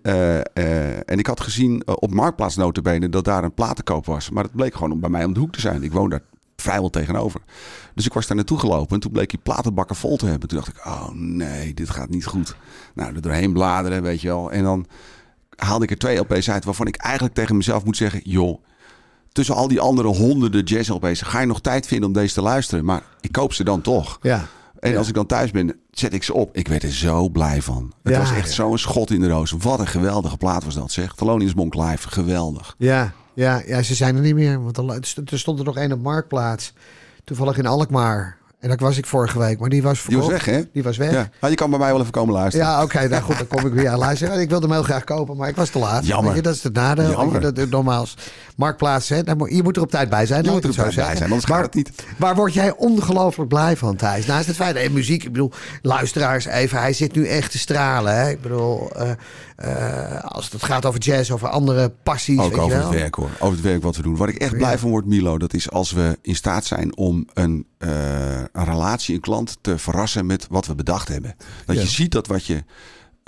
en 1.04 1.18
ik 1.18 1.26
had 1.26 1.40
gezien 1.40 1.83
op 1.87 2.14
Marktplaats 2.14 2.57
notabene 2.57 3.09
dat 3.09 3.25
daar 3.25 3.45
een 3.45 3.54
platenkoop 3.54 4.07
was. 4.07 4.30
Maar 4.30 4.42
het 4.42 4.52
bleek 4.52 4.75
gewoon 4.75 5.00
bij 5.00 5.11
mij 5.11 5.25
om 5.25 5.33
de 5.33 5.40
hoek 5.40 5.52
te 5.52 5.61
zijn. 5.61 5.83
Ik 5.83 5.92
woon 5.92 6.11
daar 6.11 6.23
vrijwel 6.62 6.90
tegenover. 6.90 7.40
Dus 7.94 8.06
ik 8.06 8.12
was 8.12 8.26
daar 8.26 8.36
naartoe 8.36 8.58
gelopen 8.58 8.94
en 8.94 9.00
toen 9.00 9.12
bleek 9.12 9.30
die 9.30 9.38
platenbakken 9.42 9.96
vol 9.96 10.16
te 10.16 10.26
hebben. 10.26 10.48
Toen 10.48 10.58
dacht 10.58 10.76
ik, 10.76 10.86
oh 10.86 11.08
nee, 11.12 11.74
dit 11.74 11.90
gaat 11.90 12.08
niet 12.08 12.26
goed. 12.26 12.56
Nou, 12.94 13.14
er 13.14 13.22
doorheen 13.22 13.52
bladeren, 13.52 14.02
weet 14.02 14.20
je 14.20 14.28
wel. 14.28 14.52
En 14.52 14.62
dan 14.62 14.86
haalde 15.56 15.84
ik 15.84 15.90
er 15.90 15.98
twee 15.98 16.18
LP's 16.18 16.50
uit 16.50 16.64
waarvan 16.64 16.86
ik 16.86 16.96
eigenlijk 16.96 17.34
tegen 17.34 17.56
mezelf 17.56 17.84
moet 17.84 17.96
zeggen... 17.96 18.20
joh, 18.24 18.62
tussen 19.32 19.54
al 19.54 19.68
die 19.68 19.80
andere 19.80 20.08
honderden 20.08 20.62
jazz-LP's 20.64 21.20
ga 21.22 21.40
je 21.40 21.46
nog 21.46 21.60
tijd 21.60 21.86
vinden 21.86 22.06
om 22.06 22.14
deze 22.14 22.34
te 22.34 22.42
luisteren. 22.42 22.84
Maar 22.84 23.02
ik 23.20 23.32
koop 23.32 23.52
ze 23.52 23.64
dan 23.64 23.80
toch. 23.80 24.18
Ja. 24.22 24.46
En 24.80 24.96
als 24.96 25.08
ik 25.08 25.14
dan 25.14 25.26
thuis 25.26 25.50
ben, 25.50 25.76
zet 25.90 26.12
ik 26.12 26.22
ze 26.22 26.34
op. 26.34 26.56
Ik 26.56 26.68
werd 26.68 26.82
er 26.82 26.92
zo 26.92 27.28
blij 27.28 27.62
van. 27.62 27.92
Het 28.02 28.12
Ja, 28.12 28.18
was 28.18 28.32
echt 28.32 28.48
ja. 28.48 28.54
zo'n 28.54 28.78
schot 28.78 29.10
in 29.10 29.20
de 29.20 29.28
roos. 29.28 29.54
Wat 29.58 29.78
een 29.78 29.86
geweldige 29.86 30.36
plaat 30.36 30.64
was 30.64 30.74
dat, 30.74 30.92
zeg. 30.92 31.14
Thelonious 31.14 31.54
Monk 31.54 31.74
live, 31.74 32.08
geweldig. 32.08 32.74
Ja, 32.78 33.12
ja, 33.38 33.62
ja, 33.66 33.83
ze 33.83 33.95
zijn 33.95 34.16
er 34.16 34.23
niet 34.23 34.35
meer. 34.35 34.62
Want 34.62 34.78
er, 35.30 35.38
stond 35.38 35.59
er 35.59 35.64
nog 35.64 35.76
één 35.76 35.92
op 35.92 36.02
Marktplaats. 36.02 36.73
Toevallig 37.25 37.59
in 37.59 37.66
Alkmaar. 37.66 38.37
En 38.60 38.68
daar 38.68 38.76
was 38.78 38.96
ik 38.98 39.06
vorige 39.06 39.38
week. 39.38 39.58
Maar 39.60 39.68
die 39.68 39.82
was 39.82 40.04
Die 40.04 40.16
was 40.16 40.26
verkocht. 40.26 40.46
weg, 40.46 40.54
hè? 40.56 40.62
Die 40.72 40.82
was 40.82 40.96
weg. 40.96 41.12
Ja. 41.12 41.28
Maar 41.40 41.50
je 41.50 41.56
kan 41.56 41.70
bij 41.70 41.78
mij 41.78 41.90
wel 41.90 42.00
even 42.00 42.12
komen 42.12 42.34
luisteren. 42.34 42.66
Ja, 42.66 42.82
oké, 42.82 43.08
nou 43.08 43.22
goed, 43.22 43.36
dan 43.38 43.46
kom 43.46 43.66
ik 43.66 43.72
weer 43.72 43.88
aan 43.88 43.98
luisteren. 43.98 44.40
Ik 44.40 44.48
wilde 44.48 44.66
hem 44.66 44.74
heel 44.74 44.84
graag 44.84 45.04
kopen, 45.04 45.36
maar 45.36 45.48
ik 45.48 45.56
was 45.56 45.70
te 45.70 45.78
laat. 45.78 46.06
Jammer. 46.06 46.34
Je, 46.34 46.42
dat 46.42 46.54
is 46.54 46.62
het 46.62 46.72
nadeel. 46.74 47.10
Jammer. 47.10 47.40
Je, 47.42 47.52
dat, 47.52 47.68
nogmaals, 47.70 48.14
marktplaats, 48.56 49.08
hè, 49.08 49.16
je 49.16 49.60
moet 49.62 49.76
er 49.76 49.82
op 49.82 49.90
tijd 49.90 50.08
bij 50.10 50.26
zijn. 50.26 50.44
Je 50.44 50.50
moet 50.50 50.62
er 50.64 50.68
op 50.70 50.74
tijd 50.76 50.94
bij 50.94 51.16
zijn, 51.16 51.22
anders 51.30 51.44
gaat 51.44 51.62
het 51.62 51.74
niet. 51.74 51.90
Waar 52.16 52.34
word 52.34 52.54
jij 52.54 52.76
ongelooflijk 52.76 53.48
blij 53.48 53.76
van, 53.76 53.96
Thijs? 53.96 54.26
Naast 54.26 54.46
het 54.46 54.56
feit, 54.56 54.76
en 54.76 54.92
muziek, 54.92 55.24
ik 55.24 55.32
bedoel, 55.32 55.52
luisteraars 55.82 56.44
even, 56.44 56.78
hij 56.78 56.92
zit 56.92 57.14
nu 57.14 57.26
echt 57.26 57.50
te 57.50 57.58
stralen. 57.58 58.16
Hè? 58.16 58.28
Ik 58.30 58.40
bedoel, 58.40 58.90
eh, 58.96 59.10
eh, 59.56 60.24
als 60.24 60.50
het 60.52 60.62
gaat 60.62 60.86
over 60.86 61.00
jazz, 61.00 61.30
over 61.30 61.48
andere 61.48 61.92
passies. 62.02 62.38
Ook 62.38 62.44
weet 62.44 62.54
je 62.54 62.60
over 62.60 62.76
wel. 62.78 62.86
het 62.90 62.98
werk 62.98 63.14
hoor. 63.14 63.30
Over 63.38 63.54
het 63.54 63.64
werk 63.64 63.82
wat 63.82 63.96
we 63.96 64.02
doen. 64.02 64.16
Wat 64.16 64.28
ik 64.28 64.36
echt 64.36 64.56
blij 64.56 64.70
Ja. 64.72 64.78
van 64.78 64.90
word, 64.90 65.06
Milo, 65.06 65.38
dat 65.38 65.54
is 65.54 65.70
als 65.70 65.92
we 65.92 66.18
in 66.22 66.36
staat 66.36 66.64
zijn 66.64 66.96
om 66.96 67.26
een, 67.34 67.66
eh, 67.78 67.88
een 68.52 68.64
relatie, 68.64 69.14
een 69.14 69.21
klant 69.21 69.59
te 69.61 69.78
verrassen 69.78 70.26
met 70.26 70.47
wat 70.50 70.67
we 70.67 70.75
bedacht 70.75 71.09
hebben. 71.09 71.35
Dat 71.64 71.76
Ja. 71.76 71.83
je 71.83 71.88
ziet 71.88 72.12
dat 72.12 72.26
wat 72.26 72.47
je. 72.47 72.64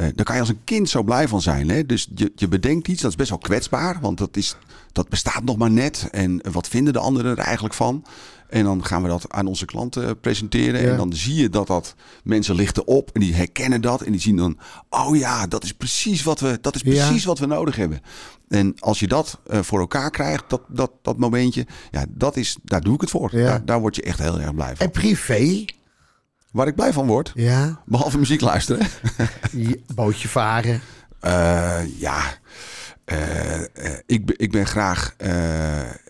Eh 0.00 0.06
daar 0.14 0.24
kan 0.24 0.34
je 0.34 0.40
als 0.40 0.50
een 0.50 0.64
kind 0.64 0.88
zo 0.88 1.02
blij 1.02 1.28
van 1.28 1.42
zijn. 1.42 1.68
Hè? 1.68 1.86
Dus 1.86 2.08
je, 2.14 2.32
je 2.34 2.48
bedenkt 2.48 2.88
iets, 2.88 3.02
dat 3.02 3.10
is 3.10 3.16
best 3.16 3.28
wel 3.30 3.38
kwetsbaar. 3.38 3.98
Want 4.00 4.18
dat, 4.18 4.36
is, 4.36 4.56
dat 4.92 5.08
bestaat 5.08 5.44
nog 5.44 5.56
maar 5.56 5.70
net. 5.70 6.08
En 6.10 6.40
wat 6.52 6.68
vinden 6.68 6.92
de 6.92 6.98
anderen 6.98 7.30
er 7.38 7.44
eigenlijk 7.44 7.74
van? 7.74 8.04
En 8.48 8.64
dan 8.64 8.84
gaan 8.84 9.02
we 9.02 9.08
dat 9.08 9.32
aan 9.32 9.46
onze 9.46 9.64
klanten 9.64 10.20
presenteren. 10.20 10.82
Ja. 10.82 10.90
En 10.90 10.96
dan 10.96 11.12
zie 11.12 11.34
je 11.34 11.48
dat 11.48 11.66
dat 11.66 11.94
mensen 12.24 12.54
lichten 12.54 12.86
op. 12.86 13.10
En 13.12 13.20
die 13.20 13.34
herkennen 13.34 13.80
dat. 13.80 14.02
En 14.02 14.12
die 14.12 14.20
zien 14.20 14.36
dan, 14.36 14.58
oh 14.88 15.16
ja, 15.16 15.46
dat 15.46 15.64
is 15.64 15.72
precies 15.72 16.22
wat 16.22 16.40
we, 16.40 16.58
dat 16.60 16.74
is 16.74 16.80
Ja. 16.84 16.90
precies 17.06 17.24
wat 17.24 17.38
we 17.38 17.46
nodig 17.46 17.76
hebben. 17.76 18.00
En 18.48 18.74
als 18.78 19.00
je 19.00 19.06
dat 19.08 19.38
eh, 19.46 19.60
voor 19.62 19.80
elkaar 19.80 20.10
krijgt, 20.10 20.44
dat, 20.48 20.60
dat, 20.68 20.90
dat 21.02 21.18
momentje, 21.18 21.66
ja, 21.90 22.04
dat 22.08 22.36
is, 22.36 22.56
daar 22.62 22.80
doe 22.80 22.94
ik 22.94 23.00
het 23.00 23.10
voor. 23.10 23.36
Ja. 23.36 23.44
Daar, 23.44 23.64
daar 23.64 23.80
word 23.80 23.96
je 23.96 24.02
echt 24.02 24.18
heel 24.18 24.40
erg 24.40 24.54
blij 24.54 24.76
van. 24.76 24.86
En 24.86 24.92
privé, 24.92 25.64
Waar 26.50 26.66
ik 26.66 26.74
blij 26.74 26.92
van 26.92 27.06
word, 27.06 27.32
ja, 27.34 27.82
behalve 27.86 28.18
muziek 28.18 28.40
luisteren. 28.40 28.86
je- 29.52 29.82
bootje 29.94 30.28
varen. 30.28 30.80
Eh, 31.20 31.80
ja, 31.98 32.22
eh, 33.04 33.60
ik, 34.06 34.26
ben- 34.26 34.38
ik, 34.38 34.50
ben 34.50 34.66
graag, 34.66 35.14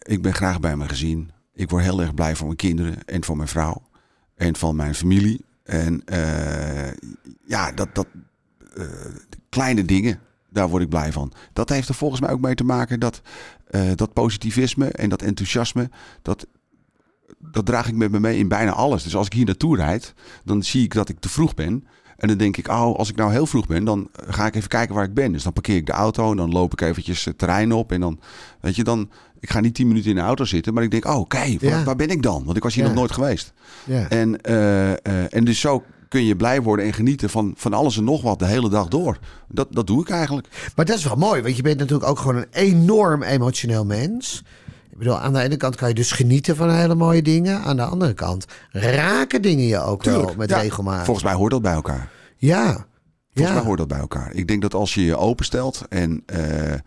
ik 0.02 0.22
ben 0.22 0.34
graag 0.34 0.60
bij 0.60 0.76
mijn 0.76 0.88
gezin. 0.88 1.30
Ik 1.54 1.70
word 1.70 1.82
heel 1.84 2.00
erg 2.00 2.14
blij 2.14 2.36
voor 2.36 2.46
mijn 2.46 2.58
kinderen 2.58 3.04
en 3.04 3.24
voor 3.24 3.36
mijn 3.36 3.48
vrouw. 3.48 3.82
en 4.36 4.56
van 4.56 4.76
mijn 4.76 4.94
familie. 4.94 5.44
En 5.64 6.02
ja, 7.46 7.72
dat, 7.72 7.94
dat 7.94 8.06
kleine 9.48 9.84
dingen, 9.84 10.20
daar 10.50 10.68
word 10.68 10.82
ik 10.82 10.88
blij 10.88 11.12
van. 11.12 11.32
Dat 11.52 11.68
heeft 11.68 11.88
er 11.88 11.94
volgens 11.94 12.20
mij 12.20 12.30
ook 12.30 12.40
mee 12.40 12.54
te 12.54 12.64
maken 12.64 13.00
dat 13.00 13.20
dat 13.94 14.12
positivisme 14.12 14.88
en 14.88 15.08
dat 15.08 15.22
enthousiasme, 15.22 15.90
dat, 16.22 16.46
dat 17.52 17.66
draag 17.66 17.88
ik 17.88 17.94
met 17.94 18.10
me 18.10 18.20
mee 18.20 18.38
in 18.38 18.48
bijna 18.48 18.72
alles. 18.72 19.02
Dus 19.02 19.16
als 19.16 19.26
ik 19.26 19.32
hier 19.32 19.44
naartoe 19.44 19.76
rijd, 19.76 20.14
dan 20.44 20.62
zie 20.62 20.82
ik 20.84 20.94
dat 20.94 21.08
ik 21.08 21.20
te 21.20 21.28
vroeg 21.28 21.54
ben. 21.54 21.84
En 22.16 22.28
dan 22.28 22.36
denk 22.36 22.56
ik, 22.56 22.68
oh, 22.68 22.94
als 22.96 23.08
ik 23.10 23.16
nou 23.16 23.32
heel 23.32 23.46
vroeg 23.46 23.66
ben, 23.66 23.84
dan 23.84 24.08
ga 24.28 24.46
ik 24.46 24.54
even 24.54 24.68
kijken 24.68 24.94
waar 24.94 25.04
ik 25.04 25.14
ben. 25.14 25.32
Dus 25.32 25.42
dan 25.42 25.52
parkeer 25.52 25.76
ik 25.76 25.86
de 25.86 25.92
auto 25.92 26.30
en 26.30 26.36
dan 26.36 26.50
loop 26.52 26.72
ik 26.72 26.80
eventjes 26.80 27.24
het 27.24 27.38
terrein 27.38 27.72
op. 27.72 27.92
En 27.92 28.00
dan, 28.00 28.20
weet 28.60 28.76
je, 28.76 28.84
dan, 28.84 29.10
ik 29.40 29.50
ga 29.50 29.60
niet 29.60 29.74
tien 29.74 29.88
minuten 29.88 30.10
in 30.10 30.16
de 30.16 30.22
auto 30.22 30.44
zitten, 30.44 30.74
maar 30.74 30.82
ik 30.82 30.90
denk, 30.90 31.04
oh, 31.04 31.28
kijk, 31.28 31.60
waar, 31.60 31.70
Ja. 31.70 31.84
waar 31.84 31.96
ben 31.96 32.08
ik 32.10 32.22
dan? 32.22 32.44
Want 32.44 32.56
ik 32.56 32.62
was 32.62 32.74
hier 32.74 32.82
Ja. 32.82 32.88
nog 32.88 32.98
nooit 32.98 33.12
geweest. 33.12 33.52
Ja. 33.84 34.08
En, 34.08 34.40
eh, 34.40 34.90
eh, 34.92 34.98
en 35.30 35.44
dus 35.44 35.60
zo 35.60 35.82
kun 36.08 36.24
je 36.24 36.36
blij 36.36 36.62
worden 36.62 36.84
en 36.84 36.92
genieten 36.92 37.30
van, 37.30 37.52
van 37.56 37.72
alles 37.72 37.96
en 37.96 38.04
nog 38.04 38.22
wat 38.22 38.38
de 38.38 38.46
hele 38.46 38.68
dag 38.68 38.88
door. 38.88 39.18
Dat, 39.48 39.68
dat 39.70 39.86
doe 39.86 40.00
ik 40.00 40.08
eigenlijk. 40.10 40.48
Maar 40.76 40.84
dat 40.84 40.96
is 40.98 41.04
wel 41.04 41.16
mooi, 41.16 41.42
want 41.42 41.56
je 41.56 41.62
bent 41.62 41.78
natuurlijk 41.78 42.08
ook 42.08 42.18
gewoon 42.18 42.36
een 42.36 42.46
enorm 42.50 43.22
emotioneel 43.22 43.84
mens. 43.84 44.42
Bedoel, 45.00 45.18
aan 45.18 45.32
de 45.32 45.40
ene 45.40 45.56
kant 45.56 45.76
kan 45.76 45.88
je 45.88 45.94
dus 45.94 46.12
genieten 46.12 46.56
van 46.56 46.70
hele 46.70 46.94
mooie 46.94 47.22
dingen. 47.22 47.60
Aan 47.62 47.76
de 47.76 47.82
andere 47.82 48.12
kant 48.14 48.44
raken 48.70 49.42
dingen 49.42 49.64
je 49.66 49.78
ook 49.80 50.02
wel 50.04 50.34
met 50.36 50.50
Ja, 50.50 50.58
regelmaat. 50.58 51.04
Volgens 51.04 51.24
mij 51.26 51.34
hoort 51.34 51.50
dat 51.50 51.62
bij 51.62 51.72
elkaar. 51.72 52.10
Ja. 52.36 52.64
Volgens 52.66 52.86
ja. 53.32 53.52
mij 53.52 53.62
hoort 53.62 53.78
dat 53.78 53.88
bij 53.88 53.98
elkaar. 53.98 54.32
Ik 54.32 54.48
denk 54.48 54.62
dat 54.62 54.74
als 54.74 54.94
je 54.94 55.04
je 55.04 55.16
openstelt 55.16 55.82
en, 55.88 56.22
eh, 56.26 56.72
eh, 56.72 56.78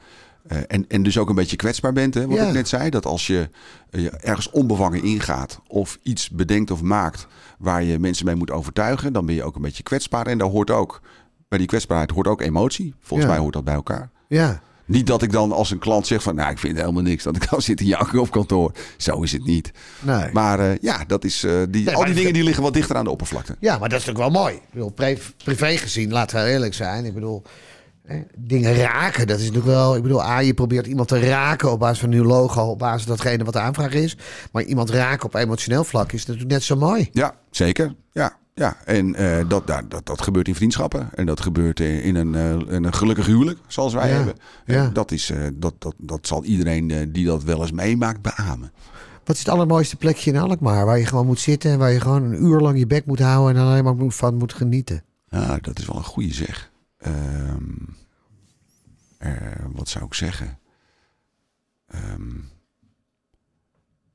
en, 0.67 0.85
en 0.87 1.03
dus 1.03 1.17
ook 1.17 1.29
een 1.29 1.35
beetje 1.35 1.55
kwetsbaar 1.55 1.93
bent, 1.93 2.13
hè, 2.13 2.27
wat 2.27 2.37
Ja. 2.37 2.47
ik 2.47 2.53
net 2.53 2.67
zei. 2.67 2.89
Dat 2.89 3.05
als 3.05 3.27
je, 3.27 3.49
eh, 3.89 4.01
je 4.01 4.09
ergens 4.09 4.49
onbevangen 4.49 5.03
ingaat 5.03 5.59
of 5.67 5.99
iets 6.03 6.29
bedenkt 6.29 6.71
of 6.71 6.81
maakt 6.81 7.27
waar 7.57 7.83
je 7.83 7.99
mensen 7.99 8.25
mee 8.25 8.35
moet 8.35 8.51
overtuigen, 8.51 9.13
dan 9.13 9.25
ben 9.25 9.35
je 9.35 9.43
ook 9.43 9.55
een 9.55 9.61
beetje 9.61 9.83
kwetsbaar. 9.83 10.27
En 10.27 10.37
daar 10.37 10.47
hoort 10.49 10.71
ook, 10.71 11.01
bij 11.47 11.57
die 11.57 11.67
kwetsbaarheid 11.67 12.11
hoort 12.11 12.27
ook 12.27 12.41
emotie. 12.41 12.93
Volgens 12.99 13.27
Ja. 13.27 13.33
mij 13.33 13.41
hoort 13.43 13.53
dat 13.53 13.63
bij 13.63 13.73
elkaar. 13.73 14.09
ja. 14.27 14.61
Niet 14.93 15.07
dat 15.07 15.21
ik 15.21 15.31
dan 15.31 15.51
als 15.51 15.71
een 15.71 15.79
klant 15.79 16.07
zeg 16.07 16.23
van, 16.23 16.35
nou, 16.35 16.51
ik 16.51 16.57
vind 16.57 16.77
helemaal 16.77 17.01
niks. 17.01 17.23
Dat 17.23 17.35
ik 17.35 17.49
dan 17.51 17.61
zit 17.61 17.79
in 17.79 17.85
janken 17.87 18.19
op 18.19 18.31
kantoor. 18.31 18.71
Zo 18.97 19.21
is 19.21 19.31
het 19.31 19.45
niet. 19.45 19.71
Nee. 19.99 20.29
Maar 20.33 20.59
eh, 20.59 20.77
ja, 20.81 21.03
dat 21.07 21.23
is, 21.23 21.43
eh, 21.43 21.51
die, 21.69 21.83
Nee, 21.85 21.95
al 21.95 22.05
die 22.05 22.13
dingen 22.13 22.33
die 22.33 22.43
liggen 22.43 22.63
wat 22.63 22.73
dichter 22.73 22.95
aan 22.95 23.03
de 23.03 23.09
oppervlakte. 23.09 23.55
Ja, 23.59 23.77
maar 23.77 23.89
dat 23.89 23.99
is 23.99 24.05
natuurlijk 24.05 24.33
wel 24.33 24.43
mooi. 24.43 24.55
Ik 24.55 24.61
bedoel, 24.71 24.89
pri- 24.91 25.17
privé 25.43 25.77
gezien, 25.77 26.11
laten 26.11 26.43
we 26.43 26.49
eerlijk 26.49 26.73
zijn. 26.73 27.05
Ik 27.05 27.13
bedoel, 27.13 27.43
hè, 28.05 28.21
dingen 28.37 28.75
raken, 28.75 29.27
dat 29.27 29.37
is 29.39 29.45
natuurlijk 29.45 29.73
wel... 29.73 29.95
Ik 29.95 30.01
bedoel, 30.01 30.21
A, 30.23 30.39
je 30.39 30.53
probeert 30.53 30.87
iemand 30.87 31.07
te 31.07 31.19
raken 31.19 31.71
op 31.71 31.79
basis 31.79 31.99
van 31.99 32.09
een 32.09 32.15
nieuw 32.15 32.25
logo... 32.27 32.61
op 32.61 32.79
basis 32.79 33.03
van 33.07 33.15
datgene 33.15 33.43
wat 33.43 33.53
de 33.53 33.59
aanvraag 33.59 33.93
is. 33.93 34.17
Maar 34.51 34.63
iemand 34.63 34.89
raken 34.89 35.25
op 35.25 35.33
emotioneel 35.35 35.83
vlak 35.83 36.11
is 36.11 36.25
natuurlijk 36.25 36.51
net 36.51 36.63
zo 36.63 36.75
mooi. 36.75 37.09
Ja, 37.11 37.35
zeker. 37.51 37.95
Ja, 38.11 38.37
ja. 38.53 38.77
En 38.85 39.15
eh, 39.15 39.49
dat, 39.49 39.67
dat, 39.67 39.91
dat, 39.91 40.05
dat 40.05 40.21
gebeurt 40.21 40.47
in 40.47 40.55
vriendschappen. 40.55 41.09
En 41.15 41.25
dat 41.25 41.41
gebeurt 41.41 41.79
in 41.79 42.01
in 42.03 42.15
een, 42.15 42.35
eh, 42.35 42.75
in 42.75 42.83
een 42.83 42.93
gelukkig 42.93 43.25
huwelijk, 43.25 43.59
zoals 43.67 43.93
wij 43.93 44.09
Ja, 44.09 44.15
hebben. 44.15 44.35
ja. 44.65 44.89
Dat, 44.89 45.11
is, 45.11 45.29
eh, 45.29 45.47
dat, 45.53 45.73
dat, 45.79 45.95
dat 45.97 46.27
zal 46.27 46.43
iedereen 46.43 47.11
die 47.11 47.25
dat 47.25 47.43
wel 47.43 47.61
eens 47.61 47.71
meemaakt 47.71 48.21
beamen. 48.21 48.71
Wat 49.23 49.35
is 49.35 49.41
het 49.41 49.49
allermooiste 49.53 49.95
plekje 49.95 50.31
in 50.31 50.37
Alkmaar? 50.37 50.85
Waar 50.85 50.99
je 50.99 51.05
gewoon 51.05 51.25
moet 51.25 51.39
zitten 51.39 51.71
en 51.71 51.77
waar 51.77 51.91
je 51.91 51.99
gewoon 51.99 52.23
een 52.23 52.43
uur 52.43 52.59
lang 52.59 52.77
je 52.77 52.87
bek 52.87 53.05
moet 53.05 53.19
houden... 53.19 53.61
en 53.61 53.67
alleen 53.67 53.83
maar 53.83 54.11
van 54.11 54.35
moet 54.35 54.53
genieten. 54.53 55.03
Ja, 55.29 55.57
dat 55.57 55.79
is 55.79 55.85
wel 55.85 55.95
een 55.95 56.03
goede 56.03 56.33
zeg. 56.33 56.71
Ehm, 56.97 57.63
eh, 59.17 59.31
wat 59.73 59.89
zou 59.89 60.05
ik 60.05 60.13
zeggen? 60.13 60.59
Ehm, 61.87 62.39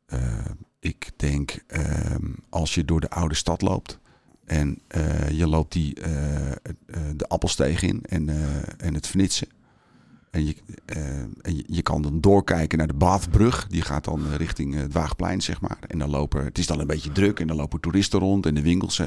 eh, 0.07 0.45
ik 0.81 1.11
denk 1.17 1.59
ehm, 1.67 2.25
als 2.49 2.75
je 2.75 2.85
door 2.85 3.01
de 3.01 3.11
oude 3.11 3.35
stad 3.35 3.63
loopt 3.63 3.99
en 4.49 4.79
eh, 4.87 5.31
je 5.31 5.47
loopt 5.47 5.73
die, 5.73 6.01
eh, 6.01 6.11
de 7.17 7.29
appelsteeg 7.29 7.83
in 7.83 8.03
en, 8.03 8.29
en 8.79 8.95
het 8.95 9.07
Vnitsen. 9.07 9.49
En, 10.31 10.47
je, 10.47 10.57
en 11.43 11.57
je, 11.57 11.65
je 11.67 11.83
kan 11.83 12.03
dan 12.03 12.21
doorkijken 12.21 12.79
naar 12.79 12.87
de 12.87 12.95
Bathbrug. 12.95 13.67
Die 13.67 13.83
gaat 13.83 14.05
dan 14.05 14.35
richting 14.37 14.75
het 14.75 14.93
Waagplein, 14.93 15.41
zeg 15.41 15.61
maar. 15.61 15.79
En 15.87 15.99
dan 15.99 16.11
lopen, 16.11 16.45
het 16.45 16.59
is 16.59 16.67
dan 16.67 16.81
een 16.81 16.87
beetje 16.87 17.13
druk 17.13 17.41
en 17.41 17.47
dan 17.47 17.57
lopen 17.57 17.81
toeristen 17.81 18.19
rond. 18.19 18.47
En 18.47 18.55
de 18.55 18.63
winkels 18.63 18.99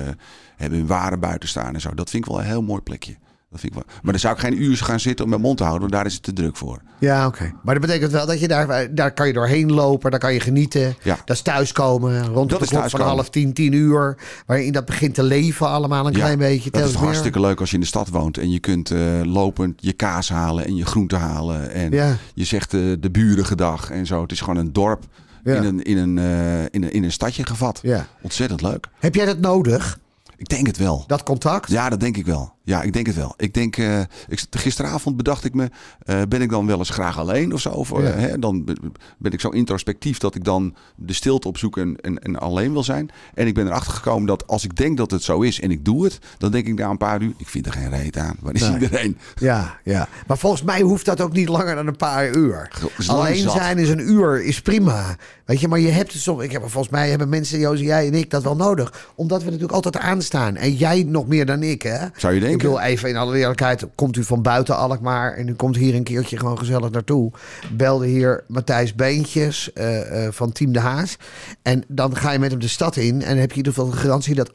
hebben 0.56 0.80
hun 0.80 0.88
waren 0.88 1.20
buiten 1.20 1.50
staan 1.50 1.74
en 1.74 1.82
zo. 1.82 1.94
Dat 1.94 2.10
vind 2.10 2.26
ik 2.26 2.32
wel 2.32 2.40
een 2.40 2.48
heel 2.48 2.64
mooi 2.64 2.82
plekje. 2.82 3.18
Dat 3.52 3.60
vind 3.60 3.76
ik 3.76 3.84
wel. 3.84 3.94
Maar 4.02 4.12
dan 4.12 4.22
zou 4.22 4.34
ik 4.34 4.40
geen 4.40 4.62
uur 4.64 4.78
gaan 4.78 5.00
zitten 5.00 5.24
om 5.26 5.30
mijn 5.32 5.42
mond 5.42 5.58
te 5.58 5.64
houden, 5.64 5.82
want 5.90 5.94
daar 5.94 6.06
is 6.06 6.14
het 6.14 6.24
te 6.24 6.34
druk 6.34 6.56
voor. 6.58 6.82
Ja, 7.00 7.28
oké. 7.28 7.52
Maar 7.64 7.74
dat 7.80 7.86
betekent 7.86 8.12
wel 8.12 8.26
dat 8.26 8.40
je 8.40 8.48
daar... 8.48 8.96
Daar 8.96 9.14
kan 9.14 9.28
je 9.28 9.34
doorheen 9.34 9.72
lopen, 9.72 10.12
daar 10.12 10.20
kan 10.20 10.34
je 10.34 10.40
genieten. 10.40 10.96
Ja. 11.04 11.18
Dat 11.26 11.36
is 11.36 11.42
thuiskomen, 11.42 12.26
rond 12.26 12.50
Dat 12.50 12.60
de 12.60 12.68
klok 12.68 12.90
van 12.90 13.02
half 13.02 13.30
tien, 13.30 13.54
tien 13.54 13.74
uur. 13.74 14.18
Waarin 14.46 14.72
dat 14.72 14.86
begint 14.86 15.14
te 15.16 15.24
leven 15.24 15.68
allemaal 15.68 16.06
een 16.08 16.12
Ja, 16.14 16.18
klein 16.20 16.38
beetje. 16.38 16.72
Dat 16.72 16.88
is 16.88 16.94
meer. 16.94 17.04
hartstikke 17.04 17.40
leuk 17.40 17.60
als 17.60 17.70
je 17.70 17.76
in 17.76 17.82
de 17.82 17.88
stad 17.88 18.10
woont 18.10 18.38
en 18.38 18.52
je 18.52 18.60
kunt 18.60 18.92
eh, 18.92 19.00
lopend 19.24 19.74
je 19.82 19.94
kaas 19.94 20.30
halen 20.30 20.66
en 20.66 20.76
je 20.76 20.86
groenten 20.86 21.20
halen. 21.20 21.72
En 21.72 21.92
Ja. 21.92 22.16
je 22.34 22.44
zegt 22.44 22.74
eh, 22.74 22.80
de 23.00 23.12
buren 23.12 23.46
gedag 23.46 23.90
en 23.90 24.06
zo. 24.06 24.22
Het 24.22 24.32
is 24.32 24.40
gewoon 24.40 24.58
een 24.58 24.74
dorp 24.74 25.04
in, 25.44 25.54
een, 25.64 25.82
in, 25.84 25.98
een, 25.98 26.18
eh, 26.18 26.62
in, 26.64 26.84
een, 26.84 26.92
in 26.92 27.04
een 27.04 27.12
stadje 27.12 27.46
gevat. 27.46 27.80
Ja. 27.82 28.08
Ontzettend 28.22 28.62
leuk. 28.62 28.88
Heb 29.00 29.16
jij 29.16 29.26
dat 29.26 29.40
nodig, 29.40 30.00
Ik 30.38 30.50
denk 30.50 30.68
het 30.68 30.78
wel. 30.78 31.04
dat 31.08 31.24
contact? 31.24 31.70
Ja, 31.72 31.90
dat 31.90 32.00
denk 32.00 32.18
ik 32.18 32.26
wel. 32.26 32.54
Ja, 32.64 32.82
ik 32.82 32.94
denk 32.94 33.06
het 33.06 33.16
wel. 33.16 33.34
Ik 33.38 33.54
denk, 33.54 33.78
eh, 33.78 34.00
ik, 34.28 34.44
gisteravond 34.50 35.18
bedacht 35.18 35.46
ik 35.46 35.54
me, 35.54 35.70
eh, 36.06 36.22
ben 36.30 36.42
ik 36.42 36.50
dan 36.50 36.66
wel 36.66 36.78
eens 36.78 36.90
graag 36.90 37.18
alleen 37.20 37.54
of 37.54 37.62
zo? 37.62 37.70
Of, 37.70 37.92
eh, 37.92 38.04
hè, 38.16 38.40
dan 38.40 38.64
be- 38.66 38.76
ben 39.18 39.32
ik 39.32 39.40
zo 39.40 39.50
introspectief 39.50 40.18
dat 40.18 40.36
ik 40.36 40.44
dan 40.44 40.76
de 40.96 41.14
stilte 41.14 41.48
opzoek 41.48 41.78
en, 41.78 41.96
en, 42.02 42.20
en 42.20 42.40
alleen 42.40 42.72
wil 42.72 42.84
zijn. 42.84 43.10
En 43.34 43.48
ik 43.48 43.54
ben 43.54 43.68
erachter 43.68 43.94
gekomen 43.94 44.28
dat 44.28 44.48
als 44.48 44.64
ik 44.64 44.76
denk 44.76 44.98
dat 44.98 45.12
het 45.12 45.24
zo 45.24 45.42
is 45.42 45.60
en 45.62 45.72
ik 45.72 45.86
doe 45.86 46.04
het, 46.04 46.20
dan 46.38 46.52
denk 46.52 46.68
ik 46.68 46.80
na 46.80 46.90
een 46.90 46.98
paar 46.98 47.22
uur, 47.22 47.34
ik 47.38 47.48
vind 47.48 47.66
er 47.66 47.72
geen 47.74 47.90
reet 47.90 48.18
aan. 48.18 48.36
Waar 48.40 48.54
is 48.54 48.62
Nee. 48.62 48.72
iedereen? 48.74 49.18
Ja, 49.36 49.78
ja. 49.84 50.08
Maar 50.28 50.38
volgens 50.38 50.64
mij 50.64 50.82
hoeft 50.82 51.06
dat 51.06 51.22
ook 51.22 51.34
niet 51.34 51.50
langer 51.50 51.76
dan 51.76 51.88
een 51.88 51.96
paar 51.98 52.36
uur. 52.36 52.72
Alleen 53.08 53.36
zat. 53.38 53.54
zijn 53.54 53.78
is 53.78 53.90
een 53.90 54.10
uur, 54.12 54.44
is 54.44 54.62
prima. 54.62 55.16
Weet 55.46 55.60
je, 55.60 55.68
maar 55.68 55.80
je 55.80 55.90
hebt 55.90 56.14
het 56.14 56.22
soms... 56.22 56.44
Ik 56.44 56.52
heb, 56.52 56.62
volgens 56.62 56.90
mij 56.90 57.10
hebben 57.10 57.30
mensen, 57.30 57.60
Joost, 57.60 57.82
jij 57.82 58.08
en 58.08 58.14
ik, 58.14 58.30
dat 58.30 58.44
wel 58.44 58.56
nodig. 58.56 59.10
Omdat 59.16 59.40
we 59.40 59.46
natuurlijk 59.46 59.74
altijd 59.74 59.98
aanstaan. 59.98 60.56
En 60.56 60.74
jij 60.74 61.04
nog 61.08 61.28
meer 61.28 61.46
dan 61.46 61.64
ik, 61.64 61.82
hè? 61.82 61.98
Zou 62.16 62.34
je 62.34 62.40
denken? 62.40 62.51
Ik 62.52 62.58
bedoel, 62.58 62.82
even 62.82 63.10
in 63.10 63.18
alle 63.18 63.38
eerlijkheid, 63.38 63.86
komt 63.96 64.18
u 64.18 64.24
van 64.24 64.42
buiten 64.42 64.78
Alkmaar... 64.78 65.34
en 65.34 65.48
u 65.48 65.54
komt 65.54 65.76
hier 65.76 65.96
een 65.96 66.04
keertje 66.04 66.38
gewoon 66.38 66.58
gezellig 66.58 66.90
naartoe. 66.90 67.32
Belde 67.74 68.08
hier 68.08 68.44
Matthijs 68.48 68.96
Beentjes 68.96 69.74
eh, 69.74 70.26
eh, 70.26 70.34
van 70.34 70.52
Team 70.52 70.72
De 70.72 70.80
Haas. 70.80 71.18
En 71.62 71.84
dan 71.88 72.16
ga 72.16 72.32
je 72.32 72.40
met 72.40 72.52
hem 72.52 72.60
de 72.60 72.68
stad 72.68 72.96
in... 72.96 73.22
en 73.22 73.30
dan 73.30 73.38
heb 73.38 73.52
je 73.52 73.60
in 73.60 73.66
ieder 73.66 73.74
geval 73.74 73.90
de 73.90 73.98
garantie 73.98 74.36
dat 74.36 74.52
98% 74.52 74.54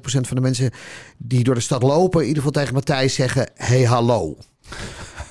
van 0.00 0.36
de 0.36 0.40
mensen... 0.40 0.70
die 1.16 1.44
door 1.44 1.54
de 1.54 1.60
stad 1.60 1.82
lopen, 1.82 2.20
in 2.20 2.26
ieder 2.26 2.42
geval 2.42 2.62
tegen 2.62 2.74
Matthijs 2.74 3.14
zeggen... 3.14 3.50
hey, 3.54 3.82
hallo. 3.82 4.36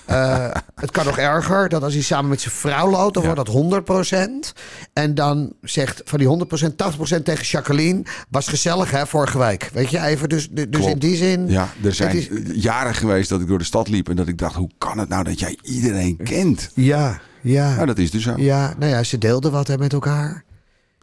Eh, 0.07 0.49
het 0.75 0.91
kan 0.91 1.05
nog 1.05 1.17
erger, 1.17 1.69
dat 1.69 1.83
als 1.83 1.93
hij 1.93 2.01
samen 2.03 2.29
met 2.29 2.41
zijn 2.41 2.53
vrouw 2.53 2.89
loopt, 2.89 3.13
dan 3.13 3.23
Ja. 3.23 3.29
wordt 3.33 3.45
dat 3.45 3.55
100%. 3.55 4.53
En 4.93 5.15
dan 5.15 5.53
zegt 5.61 6.01
van 6.05 6.19
die 6.19 6.27
100%, 6.27 6.77
80% 6.77 7.25
tegen 7.25 7.45
Jacqueline, 7.45 8.01
was 8.29 8.47
gezellig 8.47 8.91
hè, 8.91 9.07
vorige 9.07 9.37
week. 9.37 9.69
Weet 9.73 9.89
je, 9.89 9.99
even, 10.01 10.29
dus, 10.29 10.49
dus 10.49 10.65
Klopt. 10.69 10.91
in 10.91 10.99
die 10.99 11.15
zin... 11.15 11.47
Ja, 11.49 11.67
er 11.83 11.93
zijn 11.93 12.15
het 12.15 12.29
is- 12.31 12.63
jaren 12.63 12.95
geweest 12.95 13.29
dat 13.29 13.41
ik 13.41 13.47
door 13.47 13.57
de 13.57 13.63
stad 13.63 13.87
liep 13.87 14.09
en 14.09 14.15
dat 14.15 14.27
ik 14.27 14.37
dacht, 14.37 14.55
hoe 14.55 14.69
kan 14.77 14.97
het 14.97 15.09
nou 15.09 15.23
dat 15.23 15.39
jij 15.39 15.57
iedereen 15.61 16.17
kent? 16.23 16.69
Ja, 16.73 17.19
ja. 17.41 17.73
Nou, 17.75 17.85
dat 17.85 17.97
is 17.97 18.11
dus 18.11 18.23
zo. 18.23 18.33
Ja, 18.37 18.73
nou 18.79 18.91
ja, 18.91 19.03
ze 19.03 19.17
deelden 19.17 19.51
wat 19.51 19.67
hè, 19.67 19.77
met 19.77 19.93
elkaar. 19.93 20.43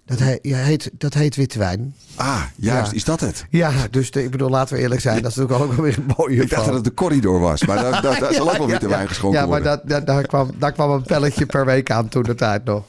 Dat, 0.06 0.18
he, 0.18 0.38
ja, 0.42 0.56
heet, 0.56 0.90
dat 0.98 1.14
heet 1.14 1.36
witte 1.36 1.58
wijn. 1.58 1.94
Ah, 2.14 2.42
juist, 2.56 2.90
Ja. 2.90 2.96
is 2.96 3.04
dat 3.04 3.20
het? 3.20 3.46
Ja, 3.50 3.72
dus 3.90 4.10
de, 4.10 4.22
ik 4.24 4.30
bedoel, 4.30 4.48
laten 4.50 4.76
we 4.76 4.82
eerlijk 4.82 5.00
zijn. 5.00 5.22
Dat 5.22 5.30
is 5.30 5.36
natuurlijk 5.36 5.64
ook 5.64 5.72
wel 5.76 5.84
weer 5.84 5.98
een 5.98 6.12
mooie 6.16 6.42
Ik 6.42 6.50
dacht 6.50 6.64
dat 6.64 6.74
het 6.74 6.84
de 6.84 6.94
corridor 6.94 7.40
was, 7.40 7.64
maar 7.64 7.76
daar, 7.76 8.02
daar, 8.02 8.20
daar 8.20 8.34
zal 8.40 8.50
ook 8.50 8.56
wel 8.58 8.66
witte 8.66 8.88
wijn 8.88 9.08
geschonken 9.08 9.40
Ja, 9.40 9.46
maar 9.46 9.60
worden. 9.62 9.80
dat, 9.86 9.88
dat, 9.88 10.06
daar, 10.06 10.26
kwam, 10.26 10.50
daar 10.58 10.72
kwam 10.72 10.90
een 10.90 11.02
pelletje 11.02 11.46
per 11.46 11.64
week 11.64 11.90
aan 11.90 12.08
toen 12.08 12.22
de 12.22 12.34
tijd 12.34 12.64
nog. 12.64 12.84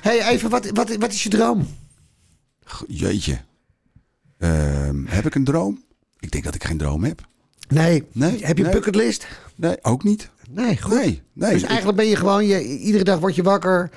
hey, 0.00 0.28
even, 0.28 0.50
wat, 0.50 0.70
wat, 0.70 0.96
wat 0.96 1.12
is 1.12 1.22
je 1.22 1.28
droom? 1.28 1.66
Jeetje. 2.86 3.38
Ehm, 4.38 5.04
heb 5.06 5.26
ik 5.26 5.34
een 5.34 5.44
droom? 5.44 5.82
Ik 6.18 6.30
denk 6.30 6.44
dat 6.44 6.54
ik 6.54 6.64
geen 6.64 6.78
droom 6.78 7.04
heb. 7.04 7.20
Nee. 7.68 8.04
Nee, 8.12 8.30
Heb 8.30 8.56
je 8.56 8.64
een 8.64 8.70
nee. 8.70 8.72
bucketlist? 8.80 9.26
Nee, 9.54 9.76
ook 9.82 10.04
niet. 10.04 10.28
Nee, 10.50 10.82
goed. 10.82 10.94
Nee, 10.94 11.22
nee. 11.32 11.52
dus 11.52 11.62
eigenlijk 11.62 11.96
ben 11.96 12.06
je 12.06 12.16
gewoon, 12.16 12.46
je, 12.46 12.64
iedere 12.78 13.04
dag 13.04 13.18
word 13.18 13.34
je 13.34 13.42
wakker, 13.42 13.90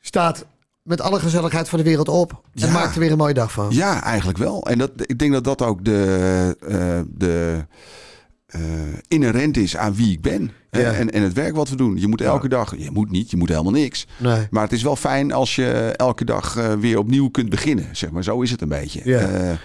staat 0.00 0.44
met 0.90 1.00
alle 1.00 1.20
gezelligheid 1.20 1.68
van 1.68 1.78
de 1.78 1.84
wereld 1.84 2.08
op 2.08 2.32
en 2.32 2.66
Ja. 2.66 2.72
maakt 2.72 2.94
er 2.94 3.00
weer 3.00 3.10
een 3.12 3.18
mooie 3.18 3.34
dag 3.34 3.52
van. 3.52 3.66
Ja, 3.70 4.02
eigenlijk 4.02 4.38
wel. 4.38 4.66
En 4.66 4.78
dat, 4.78 4.90
ik 4.96 5.18
denk 5.18 5.32
dat 5.32 5.44
dat 5.44 5.62
ook 5.62 5.84
de, 5.84 6.56
eh, 6.68 7.00
de 7.08 7.64
eh, 8.46 8.60
inherent 9.08 9.56
is 9.56 9.76
aan 9.76 9.94
wie 9.94 10.12
ik 10.12 10.20
ben. 10.20 10.50
Ja. 10.70 10.92
En, 10.92 11.10
en 11.10 11.22
het 11.22 11.32
werk 11.32 11.54
wat 11.54 11.68
we 11.68 11.76
doen. 11.76 11.96
Je 12.00 12.06
moet 12.08 12.20
elke 12.20 12.48
dag, 12.48 12.76
je 12.76 12.90
moet 12.90 13.10
niet, 13.10 13.30
je 13.30 13.36
moet 13.36 13.48
helemaal 13.48 13.72
niks. 13.72 14.06
Nee. 14.16 14.46
Maar 14.50 14.62
het 14.62 14.72
is 14.72 14.82
wel 14.82 14.96
fijn 14.96 15.32
als 15.32 15.54
je 15.56 15.94
elke 15.96 16.24
dag 16.24 16.56
eh, 16.56 16.72
weer 16.72 16.98
opnieuw 16.98 17.28
kunt 17.28 17.48
beginnen. 17.48 17.88
Zeg 17.92 18.10
maar, 18.10 18.24
zo 18.24 18.40
is 18.40 18.50
het 18.50 18.60
een 18.60 18.68
beetje. 18.68 19.00
Ja. 19.04 19.58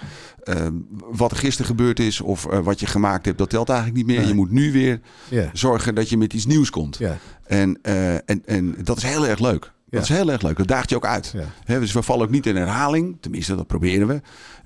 Wat 1.11 1.31
er 1.31 1.37
gisteren 1.37 1.65
gebeurd 1.65 1.99
is 1.99 2.21
of 2.21 2.43
wat 2.63 2.79
je 2.79 2.85
gemaakt 2.85 3.25
hebt, 3.25 3.37
dat 3.37 3.49
telt 3.49 3.69
eigenlijk 3.69 3.97
niet 3.97 4.07
meer. 4.07 4.19
Nee. 4.19 4.27
Je 4.27 4.33
moet 4.33 4.51
nu 4.51 4.71
weer 4.71 4.99
zorgen 5.53 5.95
dat 5.95 6.09
je 6.09 6.17
met 6.17 6.33
iets 6.33 6.45
nieuws 6.45 6.69
komt. 6.69 6.99
En, 7.45 7.79
en, 8.25 8.41
en 8.45 8.75
dat 8.83 8.97
is 8.97 9.03
heel 9.03 9.27
erg 9.27 9.39
leuk. 9.39 9.73
Dat 9.95 10.09
is 10.09 10.17
heel 10.17 10.31
erg 10.31 10.41
leuk. 10.41 10.57
Dat 10.57 10.67
daagt 10.67 10.89
je 10.89 10.95
ook 10.95 11.05
uit. 11.05 11.33
Dus 11.65 11.93
we 11.93 12.01
vallen 12.01 12.25
ook 12.25 12.31
niet 12.31 12.45
in 12.45 12.55
herhaling. 12.55 13.17
Tenminste, 13.19 13.55
dat 13.55 13.67
proberen 13.67 14.07
we. 14.07 14.21